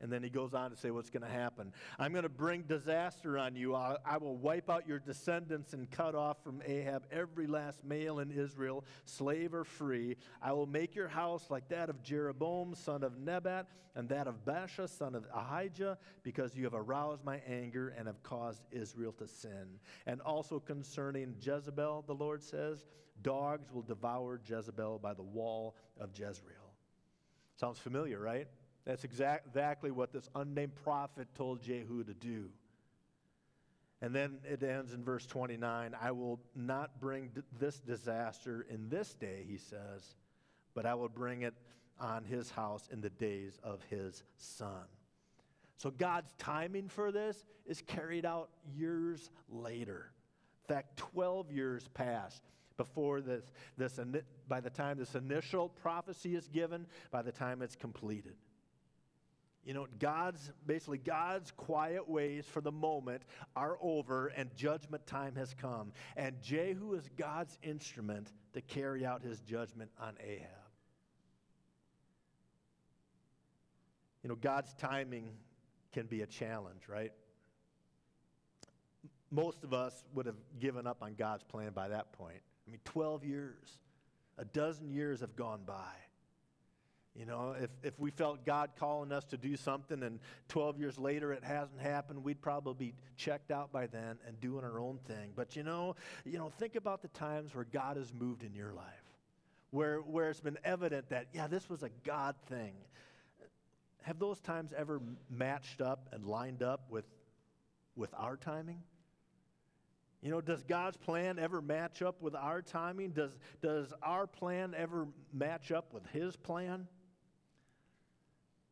And 0.00 0.12
then 0.12 0.22
he 0.22 0.28
goes 0.28 0.54
on 0.54 0.70
to 0.70 0.76
say 0.76 0.90
what's 0.90 1.08
going 1.08 1.22
to 1.22 1.28
happen. 1.28 1.72
I'm 1.98 2.12
going 2.12 2.24
to 2.24 2.28
bring 2.28 2.62
disaster 2.62 3.38
on 3.38 3.54
you. 3.54 3.74
I, 3.74 3.96
I, 4.04 4.18
will 4.18 4.36
wipe 4.36 4.68
out 4.68 4.88
your 4.88 4.98
descendants 4.98 5.72
and 5.72 5.90
cut 5.90 6.14
off 6.14 6.42
from 6.42 6.60
Ahab 6.66 7.04
every 7.12 7.46
last 7.46 7.84
male 7.84 8.18
in 8.18 8.30
Israel, 8.30 8.84
slave 9.04 9.54
or 9.54 9.64
free. 9.64 10.16
I 10.42 10.52
will 10.52 10.66
make 10.66 10.94
your 10.94 11.08
house 11.08 11.46
like 11.48 11.68
that 11.68 11.88
of 11.88 12.02
Jeroboam, 12.02 12.74
son 12.74 13.04
of 13.04 13.18
Nebat, 13.18 13.68
and 13.94 14.08
that 14.08 14.26
of 14.26 14.44
Baasha, 14.44 14.88
son 14.88 15.14
of 15.14 15.26
Ahijah, 15.32 15.96
because 16.24 16.56
you 16.56 16.64
have 16.64 16.74
aroused 16.74 17.24
my 17.24 17.40
anger 17.46 17.94
and 17.96 18.08
have 18.08 18.22
caused 18.24 18.62
Israel 18.72 19.12
to 19.12 19.28
sin. 19.28 19.78
And 20.06 20.20
also 20.22 20.58
concerning 20.58 21.36
Jezebel, 21.40 22.04
the 22.06 22.14
Lord 22.14 22.42
says, 22.42 22.84
dogs 23.22 23.72
will 23.72 23.82
devour 23.82 24.40
Jezebel 24.44 24.98
by 24.98 25.14
the 25.14 25.22
wall 25.22 25.76
of 26.00 26.10
Jezreel. 26.18 26.74
Sounds 27.56 27.78
familiar, 27.78 28.18
right? 28.18 28.48
That's 28.86 29.04
exact, 29.04 29.46
exactly 29.46 29.90
what 29.90 30.12
this 30.12 30.28
unnamed 30.34 30.74
prophet 30.76 31.28
told 31.34 31.62
Jehu 31.62 32.04
to 32.04 32.14
do. 32.14 32.50
And 34.02 34.14
then 34.14 34.38
it 34.44 34.62
ends 34.62 34.92
in 34.92 35.02
verse 35.02 35.24
29 35.24 35.94
I 36.00 36.10
will 36.10 36.38
not 36.54 37.00
bring 37.00 37.30
d- 37.34 37.40
this 37.58 37.80
disaster 37.80 38.66
in 38.68 38.90
this 38.90 39.14
day, 39.14 39.46
he 39.48 39.56
says, 39.56 40.16
but 40.74 40.84
I 40.84 40.94
will 40.94 41.08
bring 41.08 41.42
it 41.42 41.54
on 41.98 42.24
his 42.24 42.50
house 42.50 42.88
in 42.92 43.00
the 43.00 43.10
days 43.10 43.58
of 43.62 43.80
his 43.88 44.22
son. 44.36 44.84
So 45.78 45.90
God's 45.90 46.32
timing 46.38 46.88
for 46.88 47.12
this 47.12 47.44
is 47.66 47.82
carried 47.82 48.26
out 48.26 48.50
years 48.76 49.30
later. 49.48 50.10
In 50.68 50.74
fact, 50.74 50.96
12 50.96 51.50
years 51.50 51.88
pass 51.94 52.40
before 52.76 53.20
this, 53.20 53.44
this 53.76 53.98
by 54.48 54.60
the 54.60 54.70
time 54.70 54.98
this 54.98 55.14
initial 55.14 55.68
prophecy 55.68 56.34
is 56.34 56.48
given, 56.48 56.86
by 57.10 57.22
the 57.22 57.32
time 57.32 57.62
it's 57.62 57.76
completed. 57.76 58.34
You 59.64 59.72
know, 59.72 59.86
God's, 59.98 60.52
basically, 60.66 60.98
God's 60.98 61.50
quiet 61.50 62.08
ways 62.08 62.44
for 62.46 62.60
the 62.60 62.72
moment 62.72 63.22
are 63.56 63.78
over 63.80 64.26
and 64.28 64.54
judgment 64.54 65.06
time 65.06 65.34
has 65.36 65.54
come. 65.54 65.92
And 66.16 66.40
Jehu 66.42 66.94
is 66.94 67.08
God's 67.16 67.58
instrument 67.62 68.32
to 68.52 68.60
carry 68.60 69.06
out 69.06 69.22
his 69.22 69.40
judgment 69.40 69.90
on 69.98 70.14
Ahab. 70.22 70.48
You 74.22 74.28
know, 74.28 74.36
God's 74.36 74.72
timing 74.74 75.30
can 75.92 76.06
be 76.06 76.22
a 76.22 76.26
challenge, 76.26 76.82
right? 76.88 77.12
Most 79.30 79.64
of 79.64 79.72
us 79.72 80.04
would 80.14 80.26
have 80.26 80.38
given 80.60 80.86
up 80.86 80.98
on 81.02 81.14
God's 81.14 81.42
plan 81.42 81.72
by 81.72 81.88
that 81.88 82.12
point. 82.12 82.40
I 82.66 82.70
mean, 82.70 82.80
12 82.84 83.24
years, 83.24 83.78
a 84.38 84.44
dozen 84.44 84.90
years 84.90 85.20
have 85.20 85.36
gone 85.36 85.60
by. 85.66 85.92
You 87.16 87.26
know, 87.26 87.54
if, 87.60 87.70
if 87.84 87.98
we 88.00 88.10
felt 88.10 88.44
God 88.44 88.70
calling 88.76 89.12
us 89.12 89.24
to 89.26 89.36
do 89.36 89.56
something 89.56 90.02
and 90.02 90.18
12 90.48 90.80
years 90.80 90.98
later 90.98 91.32
it 91.32 91.44
hasn't 91.44 91.80
happened, 91.80 92.24
we'd 92.24 92.42
probably 92.42 92.88
be 92.88 92.94
checked 93.16 93.52
out 93.52 93.72
by 93.72 93.86
then 93.86 94.18
and 94.26 94.40
doing 94.40 94.64
our 94.64 94.80
own 94.80 94.98
thing. 95.06 95.30
But 95.36 95.54
you 95.54 95.62
know, 95.62 95.94
you 96.24 96.38
know, 96.38 96.50
think 96.58 96.74
about 96.74 97.02
the 97.02 97.08
times 97.08 97.54
where 97.54 97.66
God 97.72 97.96
has 97.96 98.12
moved 98.12 98.42
in 98.42 98.52
your 98.52 98.72
life. 98.72 98.84
Where, 99.70 99.98
where 99.98 100.30
it's 100.30 100.40
been 100.40 100.58
evident 100.64 101.08
that, 101.10 101.28
yeah, 101.32 101.46
this 101.46 101.68
was 101.68 101.82
a 101.82 101.90
God 102.04 102.34
thing. 102.48 102.74
Have 104.02 104.18
those 104.18 104.40
times 104.40 104.72
ever 104.76 105.00
matched 105.30 105.80
up 105.80 106.08
and 106.12 106.24
lined 106.24 106.62
up 106.62 106.90
with, 106.90 107.04
with 107.96 108.12
our 108.16 108.36
timing? 108.36 108.82
You 110.20 110.30
know, 110.30 110.40
does 110.40 110.62
God's 110.62 110.96
plan 110.96 111.38
ever 111.38 111.60
match 111.60 112.02
up 112.02 112.22
with 112.22 112.34
our 112.34 112.62
timing? 112.62 113.10
Does, 113.10 113.36
does 113.62 113.92
our 114.02 114.26
plan 114.26 114.74
ever 114.76 115.06
match 115.32 115.70
up 115.70 115.92
with 115.92 116.06
His 116.06 116.34
plan? 116.36 116.88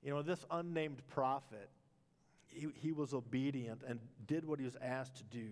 You 0.03 0.11
know, 0.11 0.23
this 0.23 0.45
unnamed 0.51 1.01
prophet, 1.09 1.71
he, 2.47 2.69
he 2.75 2.93
was 2.93 3.15
obedient 3.15 3.83
and 3.87 4.01
did 4.27 4.45
what 4.45 4.59
he 4.59 4.65
was 4.65 4.77
asked 4.83 5.17
to 5.17 5.25
do. 5.25 5.51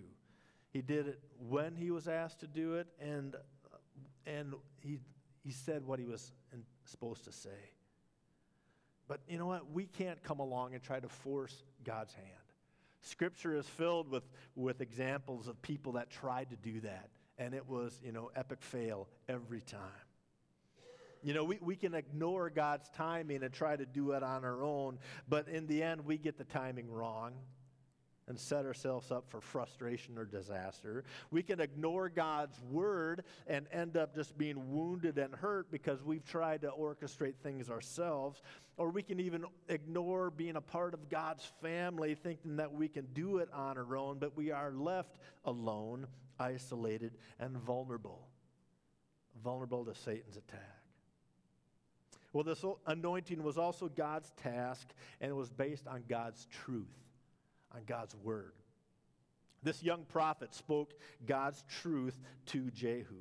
He 0.71 0.81
did 0.81 1.07
it 1.07 1.19
when 1.49 1.75
he 1.75 1.91
was 1.91 2.07
asked 2.07 2.39
to 2.41 2.47
do 2.47 2.75
it, 2.75 2.87
and, 2.99 3.35
and 4.25 4.53
he, 4.79 4.99
he 5.43 5.51
said 5.51 5.85
what 5.85 5.99
he 5.99 6.05
was 6.05 6.31
supposed 6.85 7.25
to 7.25 7.31
say. 7.31 7.49
But 9.07 9.19
you 9.27 9.37
know 9.37 9.47
what? 9.47 9.71
We 9.71 9.85
can't 9.85 10.21
come 10.23 10.39
along 10.39 10.73
and 10.73 10.81
try 10.81 10.99
to 10.99 11.09
force 11.09 11.63
God's 11.83 12.13
hand. 12.13 12.27
Scripture 13.01 13.55
is 13.55 13.67
filled 13.67 14.09
with, 14.09 14.23
with 14.55 14.79
examples 14.79 15.47
of 15.47 15.61
people 15.61 15.93
that 15.93 16.09
tried 16.09 16.49
to 16.51 16.55
do 16.55 16.79
that, 16.81 17.09
and 17.37 17.53
it 17.53 17.67
was, 17.67 17.99
you 18.03 18.11
know, 18.11 18.31
epic 18.35 18.61
fail 18.61 19.07
every 19.27 19.61
time. 19.61 19.79
You 21.23 21.33
know, 21.33 21.43
we, 21.43 21.59
we 21.61 21.75
can 21.75 21.93
ignore 21.93 22.49
God's 22.49 22.89
timing 22.95 23.43
and 23.43 23.53
try 23.53 23.75
to 23.75 23.85
do 23.85 24.11
it 24.11 24.23
on 24.23 24.43
our 24.43 24.63
own, 24.63 24.97
but 25.29 25.47
in 25.47 25.67
the 25.67 25.83
end, 25.83 26.05
we 26.05 26.17
get 26.17 26.37
the 26.37 26.43
timing 26.43 26.89
wrong 26.89 27.33
and 28.27 28.39
set 28.39 28.65
ourselves 28.65 29.11
up 29.11 29.29
for 29.29 29.41
frustration 29.41 30.17
or 30.17 30.25
disaster. 30.25 31.03
We 31.31 31.43
can 31.43 31.59
ignore 31.59 32.07
God's 32.07 32.59
word 32.61 33.23
and 33.45 33.67
end 33.71 33.97
up 33.97 34.15
just 34.15 34.37
being 34.37 34.71
wounded 34.71 35.17
and 35.17 35.35
hurt 35.35 35.69
because 35.69 36.01
we've 36.01 36.23
tried 36.23 36.61
to 36.61 36.69
orchestrate 36.69 37.35
things 37.43 37.69
ourselves. 37.69 38.41
Or 38.77 38.89
we 38.89 39.03
can 39.03 39.19
even 39.19 39.43
ignore 39.67 40.31
being 40.31 40.55
a 40.55 40.61
part 40.61 40.93
of 40.93 41.09
God's 41.09 41.43
family, 41.61 42.15
thinking 42.15 42.55
that 42.55 42.71
we 42.71 42.87
can 42.87 43.05
do 43.13 43.37
it 43.39 43.49
on 43.53 43.77
our 43.77 43.97
own, 43.97 44.17
but 44.17 44.37
we 44.37 44.51
are 44.51 44.71
left 44.71 45.17
alone, 45.43 46.07
isolated, 46.39 47.17
and 47.39 47.57
vulnerable. 47.57 48.27
Vulnerable 49.43 49.83
to 49.85 49.93
Satan's 49.93 50.37
attack. 50.37 50.80
Well, 52.33 52.43
this 52.43 52.63
anointing 52.87 53.43
was 53.43 53.57
also 53.57 53.89
God's 53.89 54.31
task, 54.41 54.87
and 55.19 55.29
it 55.29 55.35
was 55.35 55.49
based 55.49 55.87
on 55.87 56.03
God's 56.07 56.45
truth, 56.45 56.85
on 57.73 57.81
God's 57.85 58.15
word. 58.15 58.53
This 59.63 59.83
young 59.83 60.05
prophet 60.05 60.53
spoke 60.53 60.93
God's 61.25 61.63
truth 61.81 62.17
to 62.47 62.71
Jehu. 62.71 63.17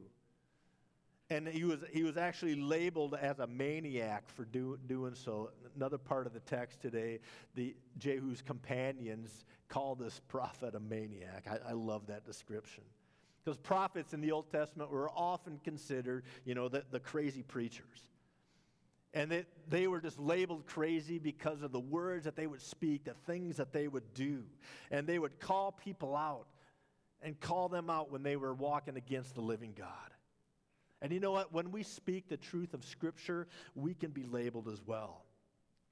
And 1.29 1.47
he 1.47 1.65
was, 1.65 1.81
he 1.93 2.03
was 2.03 2.17
actually 2.17 2.57
labeled 2.57 3.15
as 3.15 3.39
a 3.39 3.47
maniac 3.47 4.29
for 4.29 4.45
do, 4.47 4.79
doing 4.89 5.15
so. 5.15 5.51
Another 5.77 5.99
part 5.99 6.27
of 6.27 6.33
the 6.33 6.41
text 6.41 6.81
today, 6.81 7.21
the 7.55 7.77
Jehu's 7.99 8.43
companions 8.43 9.45
call 9.69 9.95
this 9.95 10.21
prophet 10.27 10.75
a 10.75 10.81
maniac. 10.81 11.47
I, 11.49 11.71
I 11.71 11.73
love 11.73 12.09
that 12.09 12.27
description. 12.27 12.83
Because 13.45 13.59
prophets 13.59 14.13
in 14.13 14.21
the 14.21 14.33
Old 14.33 14.51
Testament 14.51 14.91
were 14.91 15.11
often 15.11 15.61
considered, 15.63 16.25
you 16.45 16.55
know, 16.55 16.69
the, 16.69 16.85
the 16.91 17.01
crazy 17.01 17.43
preachers. 17.43 18.09
And 19.13 19.31
they, 19.31 19.45
they 19.69 19.89
were 19.89 20.01
just 20.01 20.19
labeled 20.19 20.67
crazy 20.67 21.19
because 21.19 21.63
of 21.63 21.73
the 21.73 21.81
words 21.81 22.25
that 22.25 22.37
they 22.37 22.47
would 22.47 22.63
speak, 22.63 23.05
the 23.05 23.15
things 23.27 23.57
that 23.57 23.73
they 23.73 23.89
would 23.89 24.15
do. 24.15 24.45
And 24.91 25.07
they 25.07 25.19
would 25.19 25.41
call 25.41 25.73
people 25.73 26.17
out 26.17 26.47
and 27.21 27.39
call 27.39 27.69
them 27.69 27.91
out 27.91 28.11
when 28.11 28.23
they 28.23 28.37
were 28.37 28.55
walking 28.55 28.97
against 28.97 29.35
the 29.35 29.41
living 29.41 29.75
God. 29.77 29.89
And 31.03 31.13
you 31.13 31.21
know 31.21 31.33
what? 31.33 31.53
When 31.53 31.73
we 31.73 31.83
speak 31.83 32.29
the 32.29 32.37
truth 32.37 32.75
of 32.75 32.85
Scripture, 32.85 33.49
we 33.75 33.95
can 33.95 34.11
be 34.11 34.25
labeled 34.25 34.69
as 34.69 34.83
well. 34.85 35.25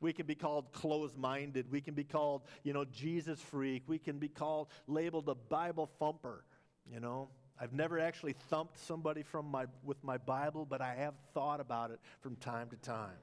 We 0.00 0.12
can 0.12 0.26
be 0.26 0.34
called 0.34 0.72
closed 0.72 1.18
minded. 1.18 1.70
We 1.72 1.80
can 1.80 1.94
be 1.94 2.04
called, 2.04 2.42
you 2.62 2.72
know, 2.72 2.84
Jesus 2.84 3.40
freak. 3.40 3.82
We 3.86 3.98
can 3.98 4.18
be 4.18 4.28
called, 4.28 4.68
labeled 4.86 5.28
a 5.28 5.34
Bible 5.34 5.90
thumper, 5.98 6.44
you 6.90 7.00
know. 7.00 7.30
I've 7.60 7.72
never 7.72 7.98
actually 7.98 8.34
thumped 8.48 8.78
somebody 8.78 9.22
from 9.22 9.46
my, 9.46 9.66
with 9.84 10.02
my 10.04 10.16
Bible, 10.16 10.64
but 10.64 10.80
I 10.80 10.94
have 10.94 11.14
thought 11.34 11.60
about 11.60 11.90
it 11.90 11.98
from 12.20 12.36
time 12.36 12.68
to 12.70 12.76
time. 12.76 13.16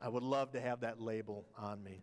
I 0.00 0.08
would 0.08 0.22
love 0.22 0.52
to 0.52 0.60
have 0.60 0.80
that 0.80 1.00
label 1.00 1.44
on 1.56 1.82
me. 1.82 2.02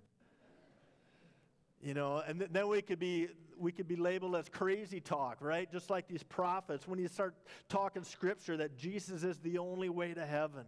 You 1.81 1.93
know, 1.93 2.23
and 2.25 2.39
th- 2.39 2.51
then 2.51 2.67
we 2.67 2.81
could 2.81 2.99
be 2.99 3.29
we 3.57 3.71
could 3.71 3.87
be 3.87 3.95
labeled 3.95 4.35
as 4.35 4.49
crazy 4.49 4.99
talk, 4.99 5.37
right? 5.39 5.71
Just 5.71 5.89
like 5.89 6.09
these 6.09 6.23
prophets 6.23 6.87
when 6.87 6.99
you 6.99 7.07
start 7.07 7.35
talking 7.69 8.03
scripture 8.03 8.57
that 8.57 8.75
Jesus 8.75 9.23
is 9.23 9.37
the 9.39 9.59
only 9.59 9.87
way 9.87 10.13
to 10.13 10.25
heaven 10.25 10.65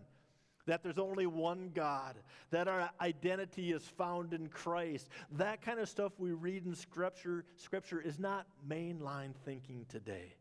that 0.68 0.84
there's 0.84 1.00
only 1.00 1.26
one 1.26 1.72
God, 1.74 2.16
that 2.52 2.68
our 2.68 2.92
identity 3.02 3.72
is 3.72 3.84
found 3.84 4.34
in 4.34 4.48
Christ. 4.50 5.10
That 5.32 5.62
kind 5.62 5.80
of 5.80 5.90
stuff 5.90 6.12
we 6.18 6.32
read 6.32 6.66
in 6.66 6.76
scripture, 6.76 7.46
scripture 7.56 8.00
is 8.00 8.20
not 8.20 8.46
mainline 8.70 9.34
thinking 9.46 9.86
today. 9.90 10.36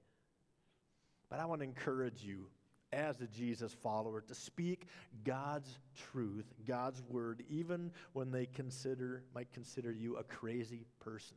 But 1.28 1.40
I 1.40 1.47
want 1.47 1.61
to 1.61 1.66
encourage 1.66 2.23
you 2.23 2.47
as 2.92 3.21
a 3.21 3.26
Jesus 3.26 3.75
follower 3.75 4.21
to 4.23 4.35
speak 4.35 4.87
God's 5.25 5.78
truth, 6.11 6.47
God's 6.66 7.02
word, 7.09 7.42
even 7.49 7.92
when 8.12 8.30
they 8.30 8.47
consider 8.47 9.23
might 9.35 9.52
consider 9.52 9.92
you 9.92 10.16
a 10.16 10.25
crazy 10.25 10.87
person. 11.00 11.37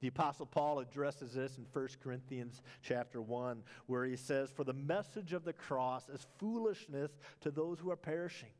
The 0.00 0.08
apostle 0.08 0.46
Paul 0.46 0.80
addresses 0.80 1.32
this 1.32 1.56
in 1.56 1.64
1 1.72 1.88
Corinthians 2.02 2.60
chapter 2.82 3.22
1 3.22 3.62
where 3.86 4.04
he 4.04 4.16
says 4.16 4.50
for 4.50 4.62
the 4.62 4.74
message 4.74 5.32
of 5.32 5.44
the 5.44 5.54
cross 5.54 6.08
is 6.10 6.26
foolishness 6.38 7.10
to 7.40 7.50
those 7.50 7.78
who 7.78 7.90
are 7.90 7.96
perishing 7.96 8.50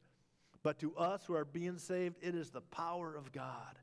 But 0.62 0.78
to 0.78 0.96
us 0.96 1.24
who 1.26 1.34
are 1.34 1.44
being 1.44 1.78
saved, 1.78 2.16
it 2.22 2.34
is 2.34 2.50
the 2.50 2.62
power 2.62 3.14
of 3.14 3.32
God. 3.32 3.78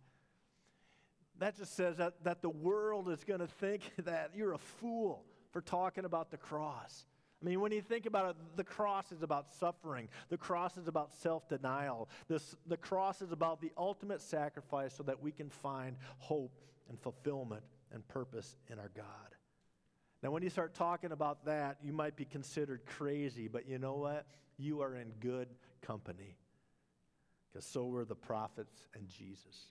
That 1.37 1.57
just 1.57 1.75
says 1.75 1.97
that, 1.97 2.23
that 2.23 2.41
the 2.41 2.49
world 2.49 3.09
is 3.09 3.23
going 3.23 3.39
to 3.39 3.47
think 3.47 3.81
that 4.05 4.31
you're 4.35 4.53
a 4.53 4.57
fool 4.57 5.23
for 5.53 5.61
talking 5.61 6.03
about 6.03 6.31
the 6.31 6.37
cross. 6.37 7.05
I 7.41 7.45
mean, 7.45 7.61
when 7.61 7.71
you 7.71 7.81
think 7.81 8.05
about 8.05 8.31
it, 8.31 8.35
the 8.55 8.63
cross 8.63 9.11
is 9.11 9.21
about 9.21 9.53
suffering. 9.59 10.09
The 10.29 10.37
cross 10.37 10.77
is 10.77 10.87
about 10.87 11.13
self 11.13 11.47
denial. 11.47 12.09
The 12.27 12.77
cross 12.77 13.21
is 13.21 13.31
about 13.31 13.61
the 13.61 13.71
ultimate 13.77 14.21
sacrifice 14.21 14.93
so 14.93 15.03
that 15.03 15.21
we 15.21 15.31
can 15.31 15.49
find 15.49 15.97
hope 16.17 16.59
and 16.89 16.99
fulfillment 16.99 17.63
and 17.91 18.05
purpose 18.07 18.55
in 18.69 18.79
our 18.79 18.91
God. 18.95 19.05
Now, 20.21 20.31
when 20.31 20.41
you 20.41 20.49
start 20.49 20.73
talking 20.73 21.11
about 21.11 21.45
that, 21.45 21.77
you 21.83 21.91
might 21.91 22.15
be 22.15 22.23
considered 22.23 22.85
crazy, 22.85 23.49
but 23.49 23.67
you 23.67 23.77
know 23.77 23.95
what? 23.95 24.25
You 24.57 24.81
are 24.81 24.95
in 24.95 25.11
good 25.19 25.49
company 25.81 26.37
because 27.51 27.65
so 27.65 27.87
were 27.87 28.05
the 28.05 28.15
prophets 28.15 28.87
and 28.95 29.07
Jesus. 29.09 29.67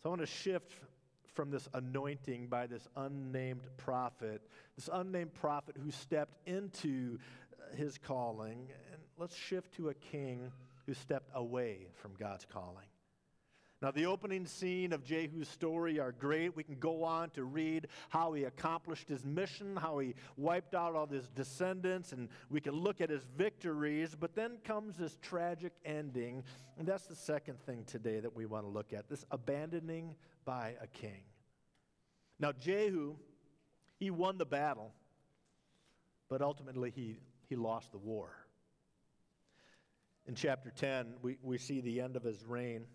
So 0.00 0.06
I 0.06 0.08
want 0.10 0.20
to 0.20 0.26
shift 0.26 0.72
from 1.38 1.52
this 1.52 1.68
anointing 1.72 2.48
by 2.48 2.66
this 2.66 2.88
unnamed 2.96 3.60
prophet, 3.76 4.42
this 4.74 4.90
unnamed 4.92 5.32
prophet 5.34 5.76
who 5.80 5.88
stepped 5.88 6.36
into 6.48 7.16
uh, 7.60 7.76
his 7.76 7.96
calling, 7.96 8.66
and 8.90 9.00
let's 9.18 9.36
shift 9.36 9.72
to 9.72 9.88
a 9.88 9.94
king 9.94 10.50
who 10.84 10.94
stepped 10.94 11.30
away 11.36 11.86
from 11.94 12.10
God's 12.18 12.44
calling. 12.44 12.87
Now, 13.80 13.92
the 13.92 14.06
opening 14.06 14.44
scene 14.44 14.92
of 14.92 15.04
Jehu's 15.04 15.48
story 15.48 16.00
are 16.00 16.10
great. 16.10 16.56
We 16.56 16.64
can 16.64 16.80
go 16.80 17.04
on 17.04 17.30
to 17.30 17.44
read 17.44 17.86
how 18.08 18.32
he 18.32 18.42
accomplished 18.42 19.08
his 19.08 19.24
mission, 19.24 19.76
how 19.76 20.00
he 20.00 20.16
wiped 20.36 20.74
out 20.74 20.96
all 20.96 21.06
his 21.06 21.28
descendants, 21.28 22.10
and 22.10 22.28
we 22.50 22.60
can 22.60 22.72
look 22.72 23.00
at 23.00 23.08
his 23.08 23.22
victories. 23.36 24.16
But 24.18 24.34
then 24.34 24.58
comes 24.64 24.96
this 24.96 25.16
tragic 25.22 25.74
ending, 25.84 26.42
and 26.76 26.88
that's 26.88 27.06
the 27.06 27.14
second 27.14 27.60
thing 27.66 27.84
today 27.84 28.18
that 28.18 28.34
we 28.34 28.46
want 28.46 28.64
to 28.64 28.68
look 28.68 28.92
at 28.92 29.08
this 29.08 29.24
abandoning 29.30 30.16
by 30.44 30.74
a 30.82 30.88
king. 30.88 31.22
Now, 32.40 32.50
Jehu, 32.50 33.14
he 34.00 34.10
won 34.10 34.38
the 34.38 34.46
battle, 34.46 34.92
but 36.28 36.42
ultimately 36.42 36.90
he, 36.90 37.18
he 37.48 37.54
lost 37.54 37.92
the 37.92 37.98
war. 37.98 38.32
In 40.26 40.34
chapter 40.34 40.70
10, 40.70 41.14
we, 41.22 41.38
we 41.42 41.58
see 41.58 41.80
the 41.80 42.00
end 42.00 42.16
of 42.16 42.24
his 42.24 42.44
reign 42.44 42.86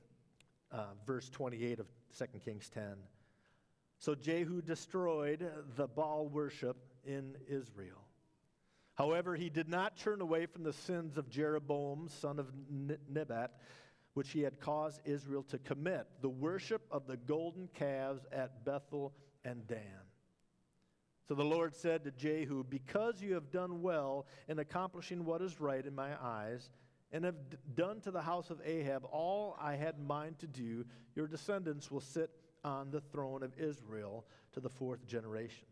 uh, 0.73 0.85
verse 1.05 1.29
28 1.29 1.79
of 1.79 1.87
2 2.17 2.25
Kings 2.43 2.69
10. 2.69 2.83
So 3.99 4.15
Jehu 4.15 4.61
destroyed 4.61 5.47
the 5.75 5.87
Baal 5.87 6.27
worship 6.27 6.77
in 7.05 7.35
Israel. 7.47 8.01
However, 8.95 9.35
he 9.35 9.49
did 9.49 9.69
not 9.69 9.97
turn 9.97 10.21
away 10.21 10.45
from 10.45 10.63
the 10.63 10.73
sins 10.73 11.17
of 11.17 11.29
Jeroboam, 11.29 12.09
son 12.09 12.39
of 12.39 12.47
Nebat, 13.09 13.51
which 14.13 14.31
he 14.31 14.41
had 14.41 14.59
caused 14.59 15.01
Israel 15.05 15.43
to 15.49 15.57
commit 15.57 16.07
the 16.21 16.29
worship 16.29 16.83
of 16.91 17.07
the 17.07 17.17
golden 17.17 17.69
calves 17.73 18.25
at 18.31 18.63
Bethel 18.65 19.13
and 19.43 19.65
Dan. 19.67 19.79
So 21.27 21.33
the 21.33 21.43
Lord 21.43 21.75
said 21.75 22.03
to 22.03 22.11
Jehu, 22.11 22.63
Because 22.63 23.21
you 23.21 23.33
have 23.33 23.49
done 23.49 23.81
well 23.81 24.27
in 24.47 24.59
accomplishing 24.59 25.25
what 25.25 25.41
is 25.41 25.59
right 25.59 25.85
in 25.85 25.95
my 25.95 26.11
eyes, 26.21 26.69
and 27.13 27.23
have 27.23 27.35
d- 27.49 27.57
done 27.75 28.01
to 28.01 28.11
the 28.11 28.21
house 28.21 28.49
of 28.49 28.59
Ahab 28.65 29.05
all 29.05 29.55
I 29.61 29.75
had 29.75 29.95
in 29.99 30.05
mind 30.05 30.39
to 30.39 30.47
do, 30.47 30.83
your 31.15 31.27
descendants 31.27 31.89
will 31.89 32.01
sit 32.01 32.31
on 32.65 32.91
the 32.91 32.99
throne 32.99 33.43
of 33.43 33.53
Israel 33.57 34.25
to 34.53 34.59
the 34.59 34.69
fourth 34.69 35.05
generation. 35.07 35.67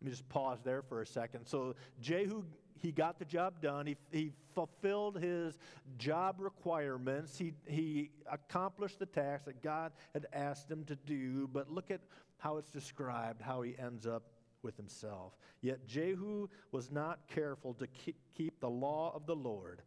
Let 0.00 0.06
me 0.06 0.10
just 0.12 0.28
pause 0.28 0.60
there 0.64 0.82
for 0.82 1.02
a 1.02 1.06
second. 1.06 1.46
So, 1.46 1.74
Jehu, 2.00 2.44
he 2.80 2.92
got 2.92 3.18
the 3.18 3.24
job 3.24 3.60
done. 3.60 3.86
He, 3.86 3.96
he 4.10 4.32
fulfilled 4.54 5.18
his 5.18 5.58
job 5.98 6.36
requirements. 6.38 7.38
He, 7.38 7.54
he 7.66 8.10
accomplished 8.30 8.98
the 8.98 9.06
task 9.06 9.44
that 9.44 9.62
God 9.62 9.92
had 10.12 10.26
asked 10.32 10.70
him 10.70 10.84
to 10.84 10.96
do. 10.96 11.48
But 11.52 11.70
look 11.70 11.90
at 11.90 12.00
how 12.38 12.56
it's 12.56 12.70
described, 12.70 13.40
how 13.40 13.62
he 13.62 13.76
ends 13.78 14.06
up 14.06 14.24
with 14.62 14.76
himself. 14.76 15.34
Yet 15.60 15.86
Jehu 15.86 16.48
was 16.72 16.90
not 16.90 17.20
careful 17.28 17.74
to 17.74 17.86
keep 18.34 18.60
the 18.60 18.70
law 18.70 19.12
of 19.14 19.26
the 19.26 19.36
Lord 19.36 19.82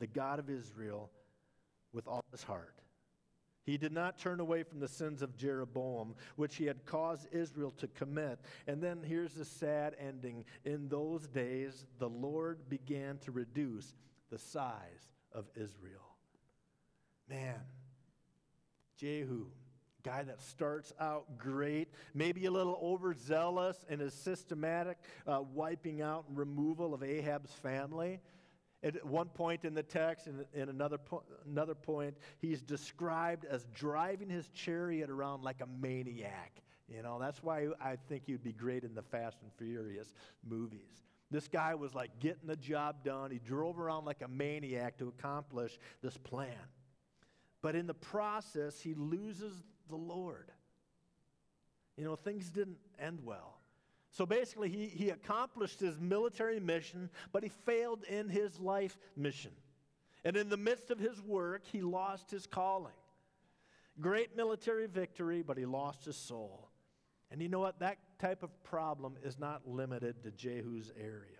the 0.00 0.08
God 0.08 0.40
of 0.40 0.50
Israel 0.50 1.10
with 1.92 2.08
all 2.08 2.24
his 2.32 2.42
heart. 2.42 2.74
He 3.64 3.76
did 3.76 3.92
not 3.92 4.18
turn 4.18 4.40
away 4.40 4.62
from 4.62 4.80
the 4.80 4.88
sins 4.88 5.22
of 5.22 5.36
Jeroboam, 5.36 6.14
which 6.36 6.56
he 6.56 6.64
had 6.64 6.84
caused 6.86 7.28
Israel 7.30 7.70
to 7.78 7.86
commit. 7.86 8.40
And 8.66 8.82
then 8.82 9.02
here's 9.04 9.34
the 9.34 9.44
sad 9.44 9.94
ending. 10.00 10.44
In 10.64 10.88
those 10.88 11.28
days, 11.28 11.86
the 11.98 12.08
Lord 12.08 12.68
began 12.68 13.18
to 13.18 13.30
reduce 13.30 13.94
the 14.30 14.38
size 14.38 15.12
of 15.32 15.46
Israel. 15.54 16.16
Man, 17.28 17.60
Jehu, 18.96 19.46
guy 20.02 20.22
that 20.22 20.40
starts 20.40 20.92
out 20.98 21.38
great, 21.38 21.88
maybe 22.14 22.46
a 22.46 22.50
little 22.50 22.80
overzealous 22.82 23.84
in 23.88 24.00
his 24.00 24.14
systematic 24.14 24.98
uh, 25.26 25.42
wiping 25.54 26.00
out 26.02 26.24
and 26.28 26.36
removal 26.36 26.94
of 26.94 27.02
Ahab's 27.02 27.52
family. 27.52 28.20
At 28.82 29.04
one 29.04 29.28
point 29.28 29.64
in 29.64 29.74
the 29.74 29.82
text, 29.82 30.26
and 30.26 30.46
in 30.54 30.70
another, 30.70 30.96
po- 30.96 31.24
another 31.46 31.74
point, 31.74 32.16
he's 32.38 32.62
described 32.62 33.44
as 33.44 33.66
driving 33.74 34.30
his 34.30 34.48
chariot 34.54 35.10
around 35.10 35.42
like 35.42 35.60
a 35.60 35.66
maniac. 35.66 36.62
You 36.88 37.02
know, 37.02 37.18
that's 37.20 37.42
why 37.42 37.68
I 37.80 37.96
think 38.08 38.24
he'd 38.26 38.42
be 38.42 38.52
great 38.52 38.82
in 38.82 38.94
the 38.94 39.02
Fast 39.02 39.38
and 39.42 39.52
Furious 39.58 40.12
movies. 40.48 41.04
This 41.30 41.46
guy 41.46 41.74
was 41.74 41.94
like 41.94 42.10
getting 42.18 42.46
the 42.46 42.56
job 42.56 43.04
done. 43.04 43.30
He 43.30 43.38
drove 43.38 43.78
around 43.78 44.06
like 44.06 44.22
a 44.22 44.28
maniac 44.28 44.98
to 44.98 45.08
accomplish 45.08 45.78
this 46.02 46.16
plan. 46.16 46.48
But 47.62 47.76
in 47.76 47.86
the 47.86 47.94
process, 47.94 48.80
he 48.80 48.94
loses 48.94 49.62
the 49.88 49.96
Lord. 49.96 50.50
You 51.96 52.04
know, 52.04 52.16
things 52.16 52.50
didn't 52.50 52.78
end 52.98 53.20
well. 53.22 53.59
So 54.12 54.26
basically, 54.26 54.68
he, 54.68 54.86
he 54.86 55.10
accomplished 55.10 55.80
his 55.80 55.98
military 56.00 56.58
mission, 56.58 57.10
but 57.32 57.42
he 57.42 57.48
failed 57.48 58.02
in 58.04 58.28
his 58.28 58.58
life 58.58 58.98
mission. 59.16 59.52
And 60.24 60.36
in 60.36 60.48
the 60.48 60.56
midst 60.56 60.90
of 60.90 60.98
his 60.98 61.20
work, 61.22 61.62
he 61.64 61.80
lost 61.80 62.30
his 62.30 62.46
calling. 62.46 62.92
Great 64.00 64.36
military 64.36 64.86
victory, 64.86 65.42
but 65.42 65.56
he 65.56 65.64
lost 65.64 66.04
his 66.04 66.16
soul. 66.16 66.68
And 67.30 67.40
you 67.40 67.48
know 67.48 67.60
what? 67.60 67.78
That 67.78 67.98
type 68.18 68.42
of 68.42 68.50
problem 68.64 69.16
is 69.22 69.38
not 69.38 69.62
limited 69.66 70.22
to 70.24 70.30
Jehu's 70.30 70.92
area. 70.98 71.39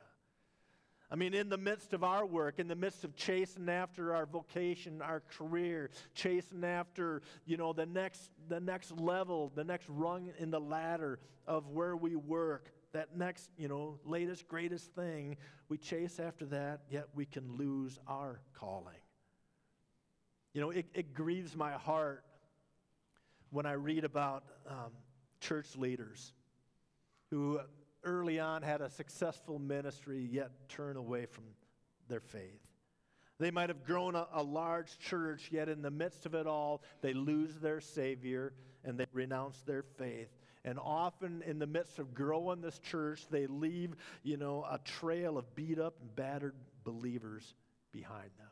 I 1.12 1.16
mean, 1.16 1.34
in 1.34 1.48
the 1.48 1.58
midst 1.58 1.92
of 1.92 2.04
our 2.04 2.24
work, 2.24 2.60
in 2.60 2.68
the 2.68 2.76
midst 2.76 3.02
of 3.02 3.16
chasing 3.16 3.68
after 3.68 4.14
our 4.14 4.26
vocation, 4.26 5.02
our 5.02 5.22
career, 5.36 5.90
chasing 6.14 6.62
after, 6.62 7.22
you 7.46 7.56
know, 7.56 7.72
the 7.72 7.86
next, 7.86 8.30
the 8.48 8.60
next 8.60 8.92
level, 8.92 9.50
the 9.56 9.64
next 9.64 9.88
rung 9.88 10.30
in 10.38 10.52
the 10.52 10.60
ladder 10.60 11.18
of 11.48 11.66
where 11.68 11.96
we 11.96 12.14
work, 12.14 12.70
that 12.92 13.16
next, 13.16 13.50
you 13.56 13.66
know, 13.66 13.98
latest, 14.04 14.46
greatest 14.46 14.94
thing, 14.94 15.36
we 15.68 15.78
chase 15.78 16.20
after 16.20 16.44
that, 16.46 16.82
yet 16.88 17.06
we 17.14 17.26
can 17.26 17.56
lose 17.56 17.98
our 18.06 18.40
calling. 18.54 18.94
You 20.54 20.60
know, 20.60 20.70
it, 20.70 20.86
it 20.94 21.12
grieves 21.12 21.56
my 21.56 21.72
heart 21.72 22.24
when 23.50 23.66
I 23.66 23.72
read 23.72 24.04
about 24.04 24.44
um, 24.68 24.92
church 25.40 25.76
leaders 25.76 26.32
who 27.30 27.60
early 28.04 28.38
on 28.40 28.62
had 28.62 28.80
a 28.80 28.90
successful 28.90 29.58
ministry, 29.58 30.26
yet 30.30 30.50
turn 30.68 30.96
away 30.96 31.26
from 31.26 31.44
their 32.08 32.20
faith. 32.20 32.60
They 33.38 33.50
might 33.50 33.70
have 33.70 33.84
grown 33.84 34.14
a, 34.16 34.26
a, 34.34 34.42
large 34.42 34.98
church, 34.98 35.48
yet 35.50 35.68
in 35.68 35.80
the 35.80 35.90
midst 35.90 36.26
of 36.26 36.34
it 36.34 36.46
all, 36.46 36.82
they 37.00 37.14
lose 37.14 37.54
their 37.56 37.80
Savior 37.80 38.52
and 38.84 38.98
they 38.98 39.06
renounce 39.12 39.58
their 39.62 39.82
faith. 39.82 40.28
And 40.62 40.78
often, 40.78 41.42
in 41.46 41.58
the 41.58 41.66
midst 41.66 41.98
of 41.98 42.12
growing 42.12 42.60
this 42.60 42.78
church, 42.78 43.22
they 43.30 43.46
leave, 43.46 43.96
you 44.22 44.36
know, 44.36 44.66
a 44.70 44.78
trail 44.78 45.38
of 45.38 45.54
beat 45.54 45.78
up 45.78 45.94
and 46.00 46.14
battered 46.14 46.54
believers 46.84 47.54
behind 47.92 48.30
them. 48.38 48.50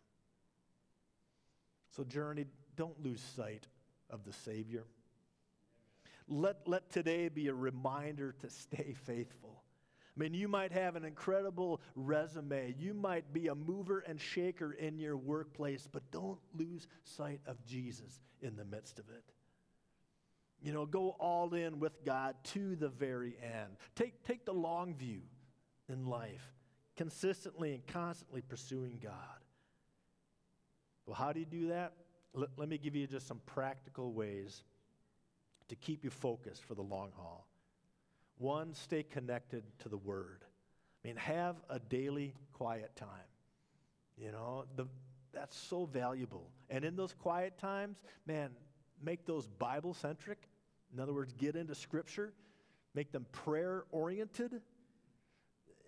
So, 1.94 2.04
Journey, 2.04 2.46
don't 2.76 2.98
lose 3.02 3.20
sight 3.37 3.66
of 4.08 4.24
the 4.24 4.32
Savior. 4.32 4.84
Let, 6.28 6.68
let 6.68 6.90
today 6.90 7.28
be 7.28 7.48
a 7.48 7.54
reminder 7.54 8.34
to 8.40 8.50
stay 8.50 8.94
faithful. 9.04 9.62
I 10.16 10.20
mean, 10.20 10.34
you 10.34 10.48
might 10.48 10.72
have 10.72 10.96
an 10.96 11.04
incredible 11.04 11.80
resume. 11.94 12.74
You 12.78 12.92
might 12.92 13.32
be 13.32 13.48
a 13.48 13.54
mover 13.54 14.00
and 14.00 14.20
shaker 14.20 14.72
in 14.72 14.98
your 14.98 15.16
workplace, 15.16 15.88
but 15.90 16.10
don't 16.10 16.40
lose 16.54 16.88
sight 17.04 17.40
of 17.46 17.64
Jesus 17.64 18.20
in 18.42 18.56
the 18.56 18.64
midst 18.64 18.98
of 18.98 19.08
it. 19.10 19.22
You 20.60 20.72
know, 20.72 20.86
go 20.86 21.10
all 21.20 21.54
in 21.54 21.78
with 21.78 22.04
God 22.04 22.34
to 22.44 22.74
the 22.74 22.88
very 22.88 23.36
end. 23.40 23.76
Take, 23.94 24.24
take 24.24 24.44
the 24.44 24.52
long 24.52 24.96
view 24.96 25.20
in 25.88 26.06
life, 26.06 26.52
consistently 26.96 27.74
and 27.74 27.86
constantly 27.86 28.42
pursuing 28.42 28.98
God. 29.00 29.12
Well, 31.06 31.14
how 31.14 31.32
do 31.32 31.38
you 31.38 31.46
do 31.46 31.68
that? 31.68 31.92
Let, 32.34 32.50
let 32.56 32.68
me 32.68 32.76
give 32.76 32.96
you 32.96 33.06
just 33.06 33.28
some 33.28 33.40
practical 33.46 34.12
ways 34.12 34.64
to 35.68 35.76
keep 35.76 36.04
you 36.04 36.11
focused 36.11 36.64
for 36.64 36.74
the 36.74 36.83
long 36.83 37.12
haul. 37.16 37.46
One, 38.38 38.74
stay 38.74 39.02
connected 39.02 39.64
to 39.81 39.88
the 39.88 39.96
Word. 39.96 40.44
I 41.04 41.09
mean, 41.09 41.16
have 41.16 41.57
a 41.68 41.78
daily 41.78 42.35
quiet 42.52 42.94
time. 42.96 43.09
You 44.16 44.33
know, 44.33 44.64
the, 44.76 44.87
that's 45.33 45.57
so 45.57 45.87
valuable. 45.87 46.50
And 46.70 46.85
in 46.85 46.96
those 46.96 47.12
quiet 47.12 47.59
times, 47.59 47.98
man, 48.26 48.50
make 49.02 49.26
those 49.26 49.46
Bible 49.46 49.94
centric. 49.94 50.38
In 50.92 51.00
other 51.00 51.12
words, 51.12 51.33
get 51.35 51.57
into 51.57 51.74
Scripture, 51.74 52.33
make 52.94 53.12
them 53.12 53.26
prayer 53.33 53.85
oriented 53.90 54.61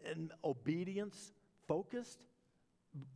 and 0.04 0.32
obedience 0.44 1.32
focused. 1.66 2.20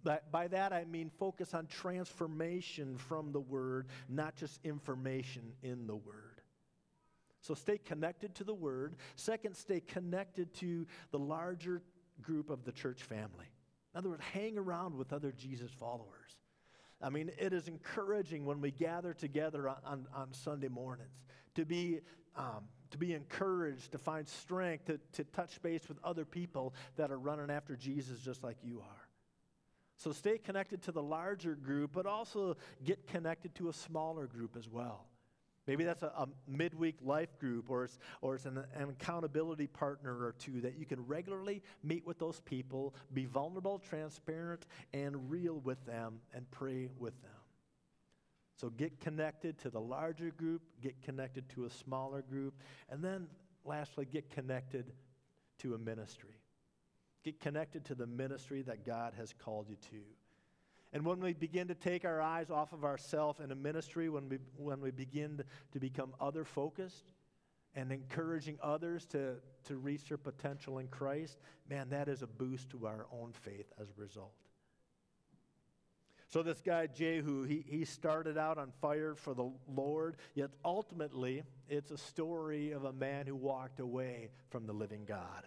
By, 0.05 0.20
by 0.31 0.48
that 0.48 0.72
I 0.72 0.85
mean 0.85 1.11
focus 1.18 1.53
on 1.55 1.66
transformation 1.66 2.96
from 2.96 3.33
the 3.33 3.40
Word, 3.40 3.88
not 4.09 4.37
just 4.37 4.61
information 4.64 5.42
in 5.62 5.87
the 5.87 5.96
Word. 5.96 6.40
So 7.44 7.52
stay 7.52 7.76
connected 7.76 8.35
to 8.37 8.44
the 8.44 8.54
Word. 8.54 8.96
Second, 9.16 9.54
stay 9.54 9.80
connected 9.80 10.54
to 10.54 10.87
the 11.11 11.18
larger 11.18 11.83
group 12.22 12.48
of 12.48 12.64
the 12.64 12.72
church 12.72 13.02
family. 13.02 13.44
In 13.92 13.98
other 13.98 14.09
words, 14.09 14.22
hang 14.33 14.57
around 14.57 14.96
with 14.96 15.12
other 15.12 15.30
Jesus 15.30 15.70
followers. 15.70 16.38
I 17.02 17.11
mean, 17.11 17.30
it 17.38 17.52
is 17.52 17.68
encouraging 17.68 18.46
when 18.46 18.62
we 18.62 18.70
gather 18.70 19.12
together 19.12 19.68
on, 19.68 19.76
on, 19.85 20.07
on 20.14 20.33
Sunday 20.33 20.68
mornings 20.68 21.26
to 21.54 21.66
be, 21.66 22.00
um, 22.35 22.64
to 22.92 22.96
be 22.96 23.12
encouraged, 23.12 23.92
to 23.92 23.98
find 23.98 24.26
strength, 24.26 24.87
to, 24.87 24.98
to 25.12 25.24
touch 25.24 25.61
base 25.61 25.87
with 25.87 25.98
other 26.02 26.24
people 26.24 26.72
that 26.96 27.11
are 27.11 27.18
running 27.18 27.50
after 27.50 27.76
Jesus 27.76 28.20
just 28.20 28.42
like 28.42 28.57
you 28.62 28.80
are. 28.80 29.09
So 29.98 30.12
stay 30.12 30.38
connected 30.38 30.80
to 30.85 30.92
the 30.92 31.02
larger 31.02 31.57
group, 31.57 31.90
but 31.92 32.07
also 32.07 32.57
get 32.83 33.07
connected 33.07 33.54
to 33.57 33.68
a 33.68 33.72
smaller 33.74 34.26
group 34.26 34.57
as 34.57 34.66
well. 34.66 35.04
Maybe 35.66 35.85
that's 35.85 36.03
a, 36.03 36.12
a 36.16 36.29
midweek 36.46 36.96
life 37.03 37.38
group 37.38 37.70
or 37.70 37.85
it's, 37.85 37.98
or 38.20 38.35
it's 38.35 38.44
an, 38.44 38.62
an 38.74 38.90
accountability 38.90 39.66
partner 39.66 40.12
or 40.24 40.35
two 40.38 40.61
that 40.61 40.79
you 40.79 40.85
can 40.85 41.07
regularly 41.07 41.62
meet 41.83 42.07
with 42.07 42.18
those 42.18 42.40
people, 42.40 42.94
be 43.12 43.24
vulnerable, 43.24 43.79
transparent, 43.79 44.66
and 44.92 45.31
real 45.31 45.61
with 45.61 45.85
them, 45.87 46.20
and 46.35 46.50
pray 46.50 46.88
with 46.98 47.20
them. 47.22 47.31
So 48.57 48.70
get 48.70 49.00
connected 49.00 49.59
to 49.61 49.70
the 49.70 49.81
larger 49.81 50.31
group, 50.31 50.62
get 50.81 51.00
connected 51.03 51.48
to 51.50 51.64
a 51.64 51.70
smaller 51.70 52.22
group, 52.22 52.55
and 52.88 53.03
then 53.03 53.27
lastly, 53.64 54.05
get 54.05 54.31
connected 54.31 54.92
to 55.59 55.74
a 55.74 55.79
ministry. 55.79 56.40
Get 57.24 57.40
connected 57.40 57.85
to 57.87 57.94
the 57.94 58.07
ministry 58.07 58.62
that 58.62 58.85
God 58.85 59.14
has 59.16 59.33
called 59.33 59.68
you 59.68 59.77
to. 59.90 60.03
And 60.94 61.04
when 61.04 61.18
we 61.18 61.33
begin 61.33 61.66
to 61.68 61.74
take 61.74 62.04
our 62.04 62.22
eyes 62.22 62.50
off 62.50 62.72
of 62.72 62.85
ourselves 62.85 63.40
in 63.40 63.50
a 63.50 63.57
ministry, 63.57 64.09
when 64.09 64.28
we, 64.28 64.38
when 64.57 64.80
we 64.80 64.92
begin 64.92 65.42
to 65.72 65.80
become 65.80 66.14
other 66.20 66.44
focused 66.44 67.11
and 67.74 67.90
encouraging 67.90 68.59
others 68.62 69.04
to, 69.07 69.35
to 69.64 69.76
reach 69.76 70.09
their 70.09 70.18
potential 70.18 70.78
in 70.78 70.87
Christ, 70.87 71.40
man, 71.68 71.88
that 71.90 72.07
is 72.07 72.22
a 72.22 72.28
boost 72.28 72.70
to 72.70 72.87
our 72.87 73.07
own 73.12 73.33
faith 73.33 73.66
as 73.80 73.88
a 73.90 74.00
result. 74.00 74.35
So, 76.28 76.44
this 76.44 76.61
guy, 76.61 76.87
Jehu, 76.87 77.42
he, 77.42 77.64
he 77.66 77.85
started 77.85 78.38
out 78.38 78.57
on 78.57 78.72
fire 78.80 79.16
for 79.16 79.35
the 79.35 79.50
Lord, 79.68 80.16
yet 80.35 80.50
ultimately, 80.64 81.42
it's 81.68 81.90
a 81.90 81.98
story 81.98 82.70
of 82.70 82.85
a 82.85 82.92
man 82.92 83.26
who 83.26 83.35
walked 83.35 83.80
away 83.80 84.30
from 84.48 84.66
the 84.66 84.72
living 84.72 85.04
God 85.04 85.44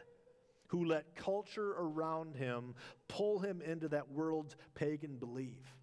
who 0.68 0.86
let 0.86 1.16
culture 1.16 1.74
around 1.78 2.36
him 2.36 2.76
pull 3.08 3.40
him 3.40 3.62
into 3.62 3.88
that 3.90 4.12
world's 4.12 4.56
pagan 4.76 5.18
belief. 5.18 5.76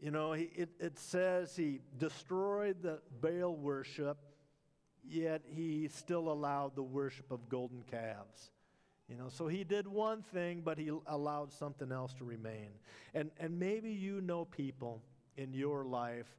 You 0.00 0.10
know, 0.10 0.32
he, 0.32 0.44
it, 0.54 0.70
it 0.80 0.98
says 0.98 1.54
he 1.54 1.80
destroyed 1.96 2.82
the 2.82 3.00
Baal 3.20 3.54
worship, 3.54 4.18
yet 5.08 5.42
he 5.46 5.88
still 5.88 6.30
allowed 6.30 6.74
the 6.74 6.82
worship 6.82 7.30
of 7.30 7.48
golden 7.48 7.82
calves. 7.82 8.50
You 9.08 9.16
know, 9.16 9.28
so 9.28 9.46
he 9.46 9.62
did 9.62 9.86
one 9.86 10.22
thing, 10.22 10.62
but 10.64 10.78
he 10.78 10.90
allowed 11.06 11.52
something 11.52 11.92
else 11.92 12.14
to 12.14 12.24
remain. 12.24 12.70
And, 13.14 13.30
and 13.38 13.58
maybe 13.58 13.90
you 13.90 14.20
know 14.20 14.44
people 14.44 15.02
in 15.36 15.52
your 15.52 15.84
life 15.84 16.38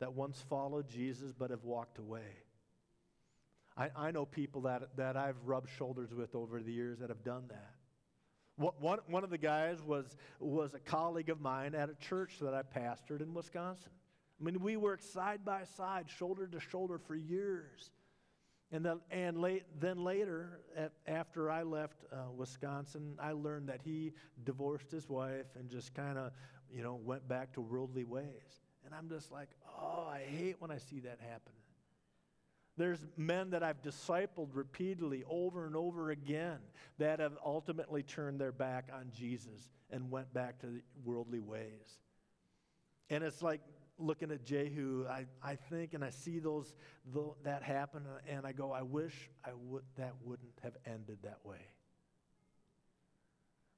that 0.00 0.12
once 0.14 0.40
followed 0.48 0.88
Jesus 0.88 1.32
but 1.36 1.50
have 1.50 1.64
walked 1.64 1.98
away. 1.98 2.42
I, 3.76 3.90
I 3.96 4.10
know 4.10 4.26
people 4.26 4.62
that, 4.62 4.96
that 4.96 5.16
I've 5.16 5.36
rubbed 5.44 5.70
shoulders 5.76 6.12
with 6.12 6.34
over 6.34 6.60
the 6.60 6.72
years 6.72 6.98
that 6.98 7.08
have 7.08 7.24
done 7.24 7.44
that. 7.48 7.74
One, 8.56 8.98
one 9.06 9.24
of 9.24 9.30
the 9.30 9.38
guys 9.38 9.82
was, 9.82 10.16
was 10.38 10.74
a 10.74 10.78
colleague 10.78 11.30
of 11.30 11.40
mine 11.40 11.74
at 11.74 11.88
a 11.88 11.94
church 11.94 12.34
that 12.40 12.52
I 12.52 12.62
pastored 12.62 13.22
in 13.22 13.32
Wisconsin. 13.32 13.90
I 14.40 14.44
mean, 14.44 14.60
we 14.60 14.76
worked 14.76 15.04
side 15.04 15.44
by 15.44 15.64
side, 15.64 16.06
shoulder 16.10 16.46
to 16.46 16.60
shoulder 16.60 16.98
for 16.98 17.14
years. 17.14 17.90
And 18.70 18.84
then, 18.84 19.00
and 19.10 19.38
late, 19.38 19.64
then 19.80 20.02
later, 20.02 20.60
at, 20.76 20.92
after 21.06 21.50
I 21.50 21.62
left 21.62 22.04
uh, 22.12 22.30
Wisconsin, 22.34 23.16
I 23.20 23.32
learned 23.32 23.68
that 23.68 23.80
he 23.82 24.12
divorced 24.44 24.90
his 24.90 25.08
wife 25.08 25.46
and 25.58 25.70
just 25.70 25.94
kind 25.94 26.18
of, 26.18 26.32
you 26.70 26.82
know, 26.82 27.00
went 27.04 27.26
back 27.28 27.52
to 27.54 27.60
worldly 27.60 28.04
ways. 28.04 28.62
And 28.84 28.94
I'm 28.94 29.08
just 29.08 29.30
like, 29.30 29.48
oh, 29.80 30.06
I 30.10 30.20
hate 30.20 30.56
when 30.58 30.70
I 30.70 30.78
see 30.78 31.00
that 31.00 31.18
happen. 31.20 31.52
There's 32.82 33.06
men 33.16 33.50
that 33.50 33.62
I've 33.62 33.80
discipled 33.80 34.48
repeatedly 34.54 35.22
over 35.30 35.66
and 35.66 35.76
over 35.76 36.10
again 36.10 36.58
that 36.98 37.20
have 37.20 37.38
ultimately 37.46 38.02
turned 38.02 38.40
their 38.40 38.50
back 38.50 38.88
on 38.92 39.12
Jesus 39.16 39.70
and 39.92 40.10
went 40.10 40.34
back 40.34 40.60
to 40.62 40.80
worldly 41.04 41.38
ways. 41.38 42.00
And 43.08 43.22
it's 43.22 43.40
like 43.40 43.60
looking 43.98 44.32
at 44.32 44.44
Jehu, 44.44 45.06
I, 45.08 45.26
I 45.40 45.54
think 45.54 45.94
and 45.94 46.02
I 46.04 46.10
see 46.10 46.40
those, 46.40 46.74
the, 47.14 47.30
that 47.44 47.62
happen, 47.62 48.02
and 48.28 48.44
I 48.44 48.50
go, 48.50 48.72
I 48.72 48.82
wish 48.82 49.30
I 49.44 49.50
would, 49.54 49.84
that 49.96 50.14
wouldn't 50.24 50.58
have 50.64 50.76
ended 50.84 51.18
that 51.22 51.38
way. 51.44 51.64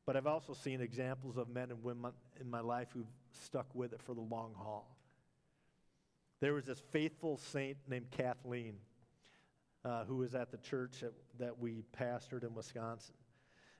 But 0.06 0.16
I've 0.16 0.26
also 0.26 0.54
seen 0.54 0.80
examples 0.80 1.36
of 1.36 1.50
men 1.50 1.70
and 1.70 1.84
women 1.84 2.12
in 2.40 2.48
my 2.48 2.60
life 2.60 2.88
who've 2.94 3.04
stuck 3.32 3.66
with 3.74 3.92
it 3.92 4.00
for 4.00 4.14
the 4.14 4.22
long 4.22 4.54
haul. 4.56 4.96
There 6.40 6.54
was 6.54 6.64
this 6.64 6.80
faithful 6.90 7.36
saint 7.36 7.76
named 7.86 8.10
Kathleen 8.10 8.76
uh, 9.84 10.04
who 10.04 10.16
was 10.16 10.34
at 10.34 10.50
the 10.50 10.58
church 10.58 11.00
that, 11.00 11.12
that 11.38 11.58
we 11.58 11.84
pastored 11.98 12.42
in 12.42 12.54
Wisconsin. 12.54 13.14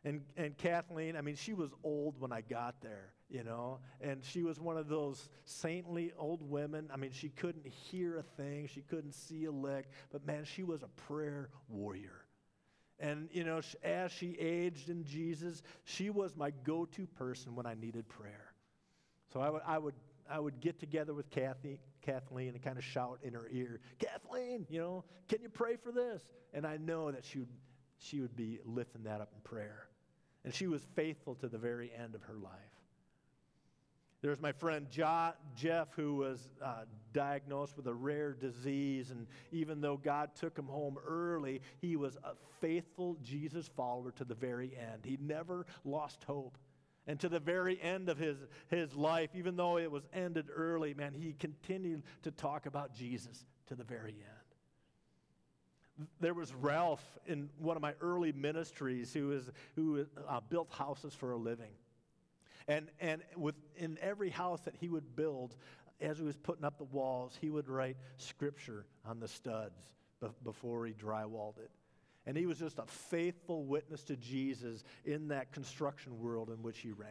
And, 0.05 0.21
and 0.37 0.57
Kathleen, 0.59 1.17
I 1.17 1.23
mean, 1.23 1.35
she 1.35 1.55
was 1.55 1.71
old 1.83 2.21
when 2.21 2.31
I 2.31 2.43
got 2.43 2.83
there, 2.83 3.15
you 3.31 3.43
know, 3.43 3.79
and 4.03 4.23
she 4.23 4.43
was 4.43 4.61
one 4.61 4.77
of 4.77 4.87
those 4.87 5.31
saintly 5.47 6.13
old 6.19 6.43
women. 6.43 6.91
I 6.93 6.97
mean, 6.97 7.11
she 7.11 7.31
couldn't 7.31 7.67
hear 7.67 8.19
a 8.19 8.23
thing, 8.23 8.69
she 8.73 8.83
couldn't 8.83 9.15
see 9.15 9.47
a 9.47 9.51
lick, 9.51 9.89
but 10.13 10.27
man, 10.27 10.45
she 10.45 10.63
was 10.63 10.83
a 10.83 10.89
prayer 11.09 11.49
warrior. 11.69 12.27
And, 13.01 13.29
you 13.33 13.45
know, 13.45 13.63
as 13.83 14.13
she 14.13 14.37
aged 14.39 14.91
in 14.91 15.05
Jesus, 15.05 15.63
she 15.85 16.11
was 16.11 16.37
my 16.37 16.53
go 16.65 16.85
to 16.85 17.07
person 17.07 17.55
when 17.55 17.67
I 17.67 17.75
needed 17.75 18.07
prayer. 18.09 18.53
So 19.33 19.41
I 19.41 19.51
would, 19.51 19.63
I 19.67 19.79
would 19.79 19.95
I 20.31 20.39
would 20.39 20.61
get 20.61 20.79
together 20.81 21.13
with 21.13 21.31
Kathy, 21.31 21.81
Kathleen 22.05 22.51
and 22.51 22.63
kind 22.63 22.79
of 22.79 22.85
shout 22.85 23.19
in 23.23 23.35
her 23.35 23.49
ear, 23.51 23.81
Kathleen, 23.99 24.67
you 24.69 24.81
know, 24.81 25.05
can 25.29 25.43
you 25.43 25.49
pray 25.49 25.77
for 25.77 25.93
this? 25.93 26.23
And 26.53 26.67
I 26.67 26.77
know 26.77 27.11
that 27.11 27.25
she 27.25 27.39
would, 27.39 27.49
she 27.99 28.21
would 28.21 28.37
be 28.37 28.61
lifting 28.65 29.05
that 29.05 29.21
up 29.21 29.31
in 29.35 29.41
prayer. 29.43 29.89
And 30.45 30.55
she 30.55 30.67
was 30.67 30.87
faithful 30.95 31.35
to 31.37 31.49
the 31.49 31.59
very 31.59 31.91
end 31.97 32.15
of 32.15 32.23
her 32.23 32.35
life. 32.35 32.53
There's 34.25 34.41
my 34.41 34.53
friend 34.53 34.87
Jeff, 34.91 35.89
who 35.97 36.17
was 36.17 36.49
uh, 36.65 36.85
diagnosed 37.13 37.77
with 37.77 37.87
a 37.87 37.93
rare 37.93 38.33
disease. 38.33 39.11
And 39.11 39.27
even 39.53 39.83
though 39.83 39.99
God 39.99 40.31
took 40.35 40.59
him 40.59 40.67
home 40.67 40.97
early, 41.07 41.61
he 41.83 41.97
was 41.97 42.17
a 42.25 42.33
faithful 42.59 43.19
Jesus 43.23 43.69
follower 43.77 44.13
to 44.13 44.25
the 44.25 44.35
very 44.35 44.73
end. 44.79 45.05
He 45.05 45.19
never 45.21 45.67
lost 45.85 46.25
hope. 46.25 46.57
And 47.07 47.21
to 47.21 47.29
the 47.29 47.41
very 47.41 47.81
end 47.81 48.09
of 48.09 48.17
his, 48.17 48.39
his 48.69 48.95
life, 48.95 49.31
even 49.35 49.57
though 49.57 49.77
it 49.79 49.91
was 49.91 50.05
ended 50.13 50.47
early, 50.55 50.95
man, 50.95 51.13
he 51.13 51.35
continued 51.35 52.03
to 52.23 52.31
talk 52.31 52.67
about 52.67 52.95
Jesus 52.95 53.45
to 53.67 53.75
the 53.75 53.85
very 53.85 54.13
end. 54.13 56.09
There 56.21 56.35
was 56.35 56.53
Ralph 56.55 57.05
in 57.27 57.51
one 57.59 57.77
of 57.77 57.83
my 57.83 57.93
early 58.01 58.33
ministries 58.33 59.13
who, 59.13 59.33
is, 59.33 59.51
who 59.77 60.07
uh, 60.27 60.41
built 60.49 60.73
houses 60.73 61.15
for 61.15 61.33
a 61.33 61.37
living. 61.37 61.73
And, 62.67 62.89
and 62.99 63.23
within 63.37 63.99
every 64.01 64.31
house 64.31 64.61
that 64.63 64.75
he 64.81 64.89
would 64.89 65.15
build, 65.15 65.55
as 66.01 66.19
he 66.19 66.25
was 66.25 66.37
putting 66.37 66.65
up 66.65 66.79
the 66.79 66.85
walls, 66.85 67.37
he 67.41 67.51
would 67.51 67.69
write 67.69 67.97
scripture 68.17 68.87
on 69.07 69.21
the 69.21 69.29
studs 69.29 69.79
before 70.43 70.87
he 70.87 70.95
drywalled 70.95 71.59
it. 71.59 71.71
And 72.27 72.37
he 72.37 72.47
was 72.47 72.59
just 72.59 72.79
a 72.79 72.87
faithful 72.87 73.65
witness 73.65 74.03
to 74.05 74.17
Jesus 74.17 74.83
in 75.05 75.29
that 75.29 75.53
construction 75.53 76.19
world 76.21 76.49
in 76.49 76.63
which 76.63 76.79
he 76.79 76.93
ran. 76.93 77.11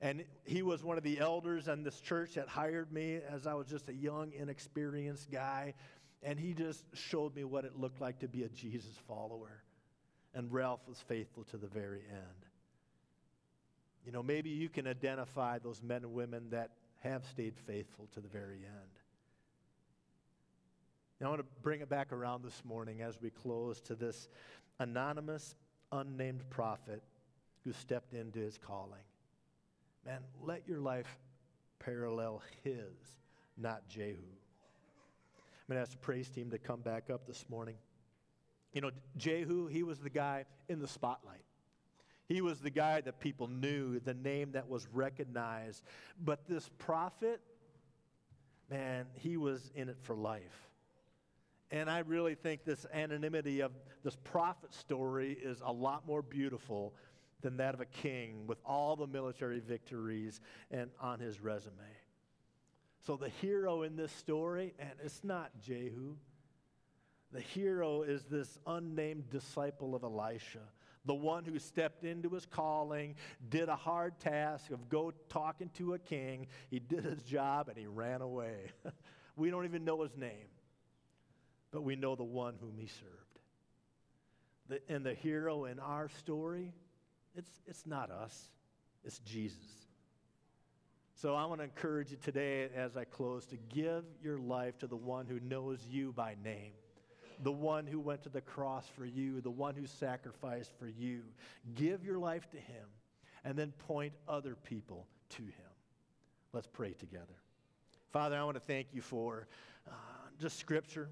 And 0.00 0.24
he 0.44 0.62
was 0.62 0.82
one 0.82 0.98
of 0.98 1.04
the 1.04 1.18
elders 1.18 1.68
in 1.68 1.82
this 1.82 2.00
church 2.00 2.34
that 2.34 2.48
hired 2.48 2.92
me 2.92 3.20
as 3.28 3.46
I 3.46 3.54
was 3.54 3.66
just 3.66 3.88
a 3.88 3.94
young, 3.94 4.32
inexperienced 4.32 5.30
guy. 5.30 5.74
And 6.22 6.38
he 6.38 6.54
just 6.54 6.84
showed 6.94 7.34
me 7.36 7.44
what 7.44 7.64
it 7.64 7.78
looked 7.78 8.00
like 8.00 8.20
to 8.20 8.28
be 8.28 8.42
a 8.44 8.48
Jesus 8.48 8.94
follower. 9.06 9.62
And 10.34 10.52
Ralph 10.52 10.80
was 10.88 10.98
faithful 11.06 11.44
to 11.44 11.56
the 11.56 11.68
very 11.68 12.02
end. 12.10 12.46
You 14.04 14.12
know, 14.12 14.22
maybe 14.22 14.50
you 14.50 14.68
can 14.68 14.86
identify 14.86 15.58
those 15.58 15.82
men 15.82 16.02
and 16.02 16.12
women 16.12 16.50
that 16.50 16.70
have 17.00 17.24
stayed 17.26 17.54
faithful 17.66 18.08
to 18.14 18.20
the 18.20 18.28
very 18.28 18.64
end. 18.64 19.03
I 21.24 21.28
want 21.30 21.40
to 21.40 21.46
bring 21.62 21.80
it 21.80 21.88
back 21.88 22.12
around 22.12 22.44
this 22.44 22.62
morning 22.64 23.00
as 23.00 23.20
we 23.20 23.30
close 23.30 23.80
to 23.82 23.94
this 23.94 24.28
anonymous, 24.78 25.54
unnamed 25.92 26.48
prophet 26.50 27.02
who 27.64 27.72
stepped 27.72 28.14
into 28.14 28.40
his 28.40 28.58
calling. 28.58 29.02
man, 30.04 30.20
let 30.42 30.68
your 30.68 30.80
life 30.80 31.18
parallel 31.78 32.42
his, 32.62 32.92
not 33.56 33.88
Jehu. 33.88 34.12
I'm 34.12 35.68
going 35.68 35.76
to 35.76 35.80
ask 35.80 35.92
the 35.92 35.98
praise 35.98 36.28
team 36.28 36.50
to 36.50 36.58
come 36.58 36.80
back 36.80 37.08
up 37.08 37.26
this 37.26 37.46
morning. 37.48 37.76
You 38.74 38.82
know, 38.82 38.90
Jehu, 39.16 39.66
he 39.66 39.82
was 39.82 40.00
the 40.00 40.10
guy 40.10 40.44
in 40.68 40.80
the 40.80 40.88
spotlight. 40.88 41.44
He 42.26 42.42
was 42.42 42.60
the 42.60 42.70
guy 42.70 43.00
that 43.00 43.20
people 43.20 43.48
knew, 43.48 43.98
the 44.00 44.14
name 44.14 44.52
that 44.52 44.68
was 44.68 44.86
recognized. 44.92 45.84
But 46.22 46.46
this 46.48 46.68
prophet, 46.78 47.40
man, 48.70 49.06
he 49.14 49.36
was 49.36 49.70
in 49.74 49.88
it 49.88 49.96
for 50.02 50.14
life. 50.16 50.68
And 51.70 51.90
I 51.90 52.00
really 52.00 52.34
think 52.34 52.64
this 52.64 52.86
anonymity 52.92 53.60
of 53.60 53.72
this 54.02 54.16
prophet 54.22 54.74
story 54.74 55.32
is 55.32 55.60
a 55.64 55.72
lot 55.72 56.06
more 56.06 56.22
beautiful 56.22 56.94
than 57.40 57.56
that 57.58 57.74
of 57.74 57.80
a 57.80 57.86
king 57.86 58.46
with 58.46 58.58
all 58.64 58.96
the 58.96 59.06
military 59.06 59.60
victories 59.60 60.40
and 60.70 60.90
on 61.00 61.20
his 61.20 61.40
resume. 61.40 61.74
So 63.06 63.16
the 63.16 63.28
hero 63.28 63.82
in 63.82 63.96
this 63.96 64.12
story, 64.12 64.72
and 64.78 64.92
it's 65.02 65.22
not 65.22 65.50
Jehu. 65.60 66.16
The 67.32 67.40
hero 67.40 68.02
is 68.02 68.24
this 68.24 68.58
unnamed 68.66 69.28
disciple 69.28 69.94
of 69.94 70.04
Elisha, 70.04 70.60
the 71.04 71.14
one 71.14 71.44
who 71.44 71.58
stepped 71.58 72.04
into 72.04 72.30
his 72.30 72.46
calling, 72.46 73.16
did 73.50 73.68
a 73.68 73.76
hard 73.76 74.18
task 74.20 74.70
of 74.70 74.88
go 74.88 75.12
talking 75.28 75.68
to 75.74 75.94
a 75.94 75.98
king. 75.98 76.46
He 76.70 76.78
did 76.78 77.04
his 77.04 77.22
job 77.22 77.68
and 77.68 77.76
he 77.76 77.86
ran 77.86 78.22
away. 78.22 78.70
we 79.36 79.50
don't 79.50 79.66
even 79.66 79.84
know 79.84 80.00
his 80.02 80.16
name, 80.16 80.46
but 81.74 81.82
we 81.82 81.96
know 81.96 82.14
the 82.14 82.22
one 82.22 82.54
whom 82.60 82.78
he 82.78 82.86
served. 82.86 83.10
The, 84.68 84.80
and 84.88 85.04
the 85.04 85.12
hero 85.12 85.64
in 85.64 85.80
our 85.80 86.08
story 86.08 86.72
it's, 87.36 87.50
it's 87.66 87.84
not 87.84 88.12
us, 88.12 88.50
it's 89.04 89.18
Jesus. 89.18 89.58
So 91.16 91.34
I 91.34 91.46
want 91.46 91.60
to 91.60 91.64
encourage 91.64 92.12
you 92.12 92.16
today 92.22 92.68
as 92.76 92.96
I 92.96 93.02
close 93.02 93.44
to 93.46 93.56
give 93.56 94.04
your 94.22 94.38
life 94.38 94.78
to 94.78 94.86
the 94.86 94.96
one 94.96 95.26
who 95.26 95.40
knows 95.40 95.80
you 95.90 96.12
by 96.12 96.36
name, 96.44 96.70
the 97.42 97.50
one 97.50 97.88
who 97.88 97.98
went 97.98 98.22
to 98.22 98.28
the 98.28 98.40
cross 98.40 98.86
for 98.96 99.04
you, 99.04 99.40
the 99.40 99.50
one 99.50 99.74
who 99.74 99.86
sacrificed 99.86 100.70
for 100.78 100.86
you. 100.86 101.22
Give 101.74 102.04
your 102.04 102.18
life 102.18 102.48
to 102.50 102.56
him 102.56 102.86
and 103.44 103.58
then 103.58 103.72
point 103.88 104.12
other 104.28 104.54
people 104.54 105.08
to 105.30 105.42
him. 105.42 105.72
Let's 106.52 106.68
pray 106.68 106.92
together. 106.92 107.34
Father, 108.12 108.36
I 108.36 108.44
want 108.44 108.56
to 108.56 108.60
thank 108.60 108.88
you 108.92 109.02
for 109.02 109.48
uh, 109.88 109.92
just 110.38 110.60
scripture 110.60 111.08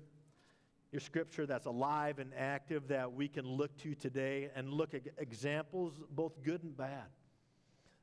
your 0.92 1.00
scripture 1.00 1.46
that's 1.46 1.66
alive 1.66 2.18
and 2.18 2.32
active 2.36 2.88
that 2.88 3.12
we 3.12 3.26
can 3.26 3.46
look 3.46 3.76
to 3.78 3.94
today 3.94 4.50
and 4.54 4.70
look 4.70 4.92
at 4.94 5.02
examples, 5.16 5.94
both 6.10 6.42
good 6.42 6.62
and 6.62 6.76
bad. 6.76 7.06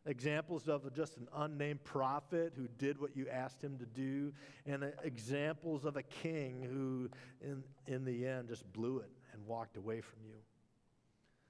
Examples 0.06 0.67
of 0.67 0.91
just 0.95 1.17
an 1.17 1.28
unnamed 1.36 1.84
prophet 1.84 2.54
who 2.56 2.67
did 2.80 2.99
what 2.99 3.15
you 3.15 3.28
asked 3.30 3.63
him 3.63 3.78
to 3.78 3.86
do, 3.86 4.34
and 4.65 4.91
examples 5.04 5.86
of 5.86 5.97
a 5.97 6.04
king 6.04 6.63
who, 6.63 7.10
in, 7.41 7.63
in 7.86 8.06
the 8.06 8.25
end, 8.25 8.49
just 8.49 8.71
blew 8.73 8.99
it 8.99 9.12
and 9.34 9.45
walked 9.45 9.78
away 9.78 10.02
from 10.02 10.19
you. 10.25 10.38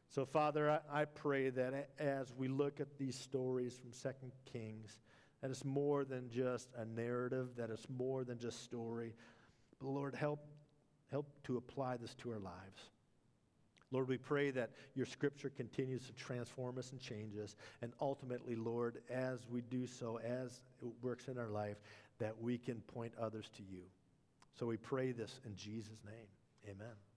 So, 0.09 0.25
Father, 0.25 0.69
I, 0.91 1.01
I 1.01 1.05
pray 1.05 1.51
that 1.51 1.91
as 1.99 2.33
we 2.35 2.47
look 2.49 2.81
at 2.81 2.97
these 2.97 3.15
stories 3.15 3.77
from 3.77 3.93
Second 3.93 4.31
Kings, 4.51 4.99
that 5.41 5.51
it's 5.51 5.63
more 5.63 6.03
than 6.03 6.29
just 6.29 6.67
a 6.75 6.83
narrative, 6.83 7.49
that 7.55 7.69
it's 7.69 7.87
more 7.87 8.25
than 8.25 8.39
just 8.39 8.63
story. 8.63 9.13
But 9.79 9.87
Lord, 9.87 10.15
help 10.15 10.39
Help 11.11 11.27
to 11.43 11.57
apply 11.57 11.97
this 11.97 12.13
to 12.15 12.31
our 12.31 12.39
lives. 12.39 12.89
Lord, 13.91 14.07
we 14.07 14.17
pray 14.17 14.51
that 14.51 14.69
your 14.93 15.07
scripture 15.07 15.49
continues 15.49 16.05
to 16.05 16.13
transform 16.13 16.77
us 16.77 16.91
and 16.91 16.99
change 16.99 17.35
us. 17.43 17.55
And 17.81 17.91
ultimately, 17.99 18.55
Lord, 18.55 19.01
as 19.09 19.47
we 19.49 19.61
do 19.61 19.87
so, 19.87 20.19
as 20.19 20.61
it 20.81 20.91
works 21.01 21.27
in 21.27 21.39
our 21.39 21.49
life, 21.49 21.77
that 22.19 22.39
we 22.39 22.57
can 22.57 22.81
point 22.81 23.13
others 23.19 23.49
to 23.57 23.63
you. 23.63 23.81
So 24.59 24.67
we 24.67 24.77
pray 24.77 25.11
this 25.11 25.39
in 25.45 25.55
Jesus' 25.55 26.03
name. 26.05 26.27
Amen. 26.75 27.08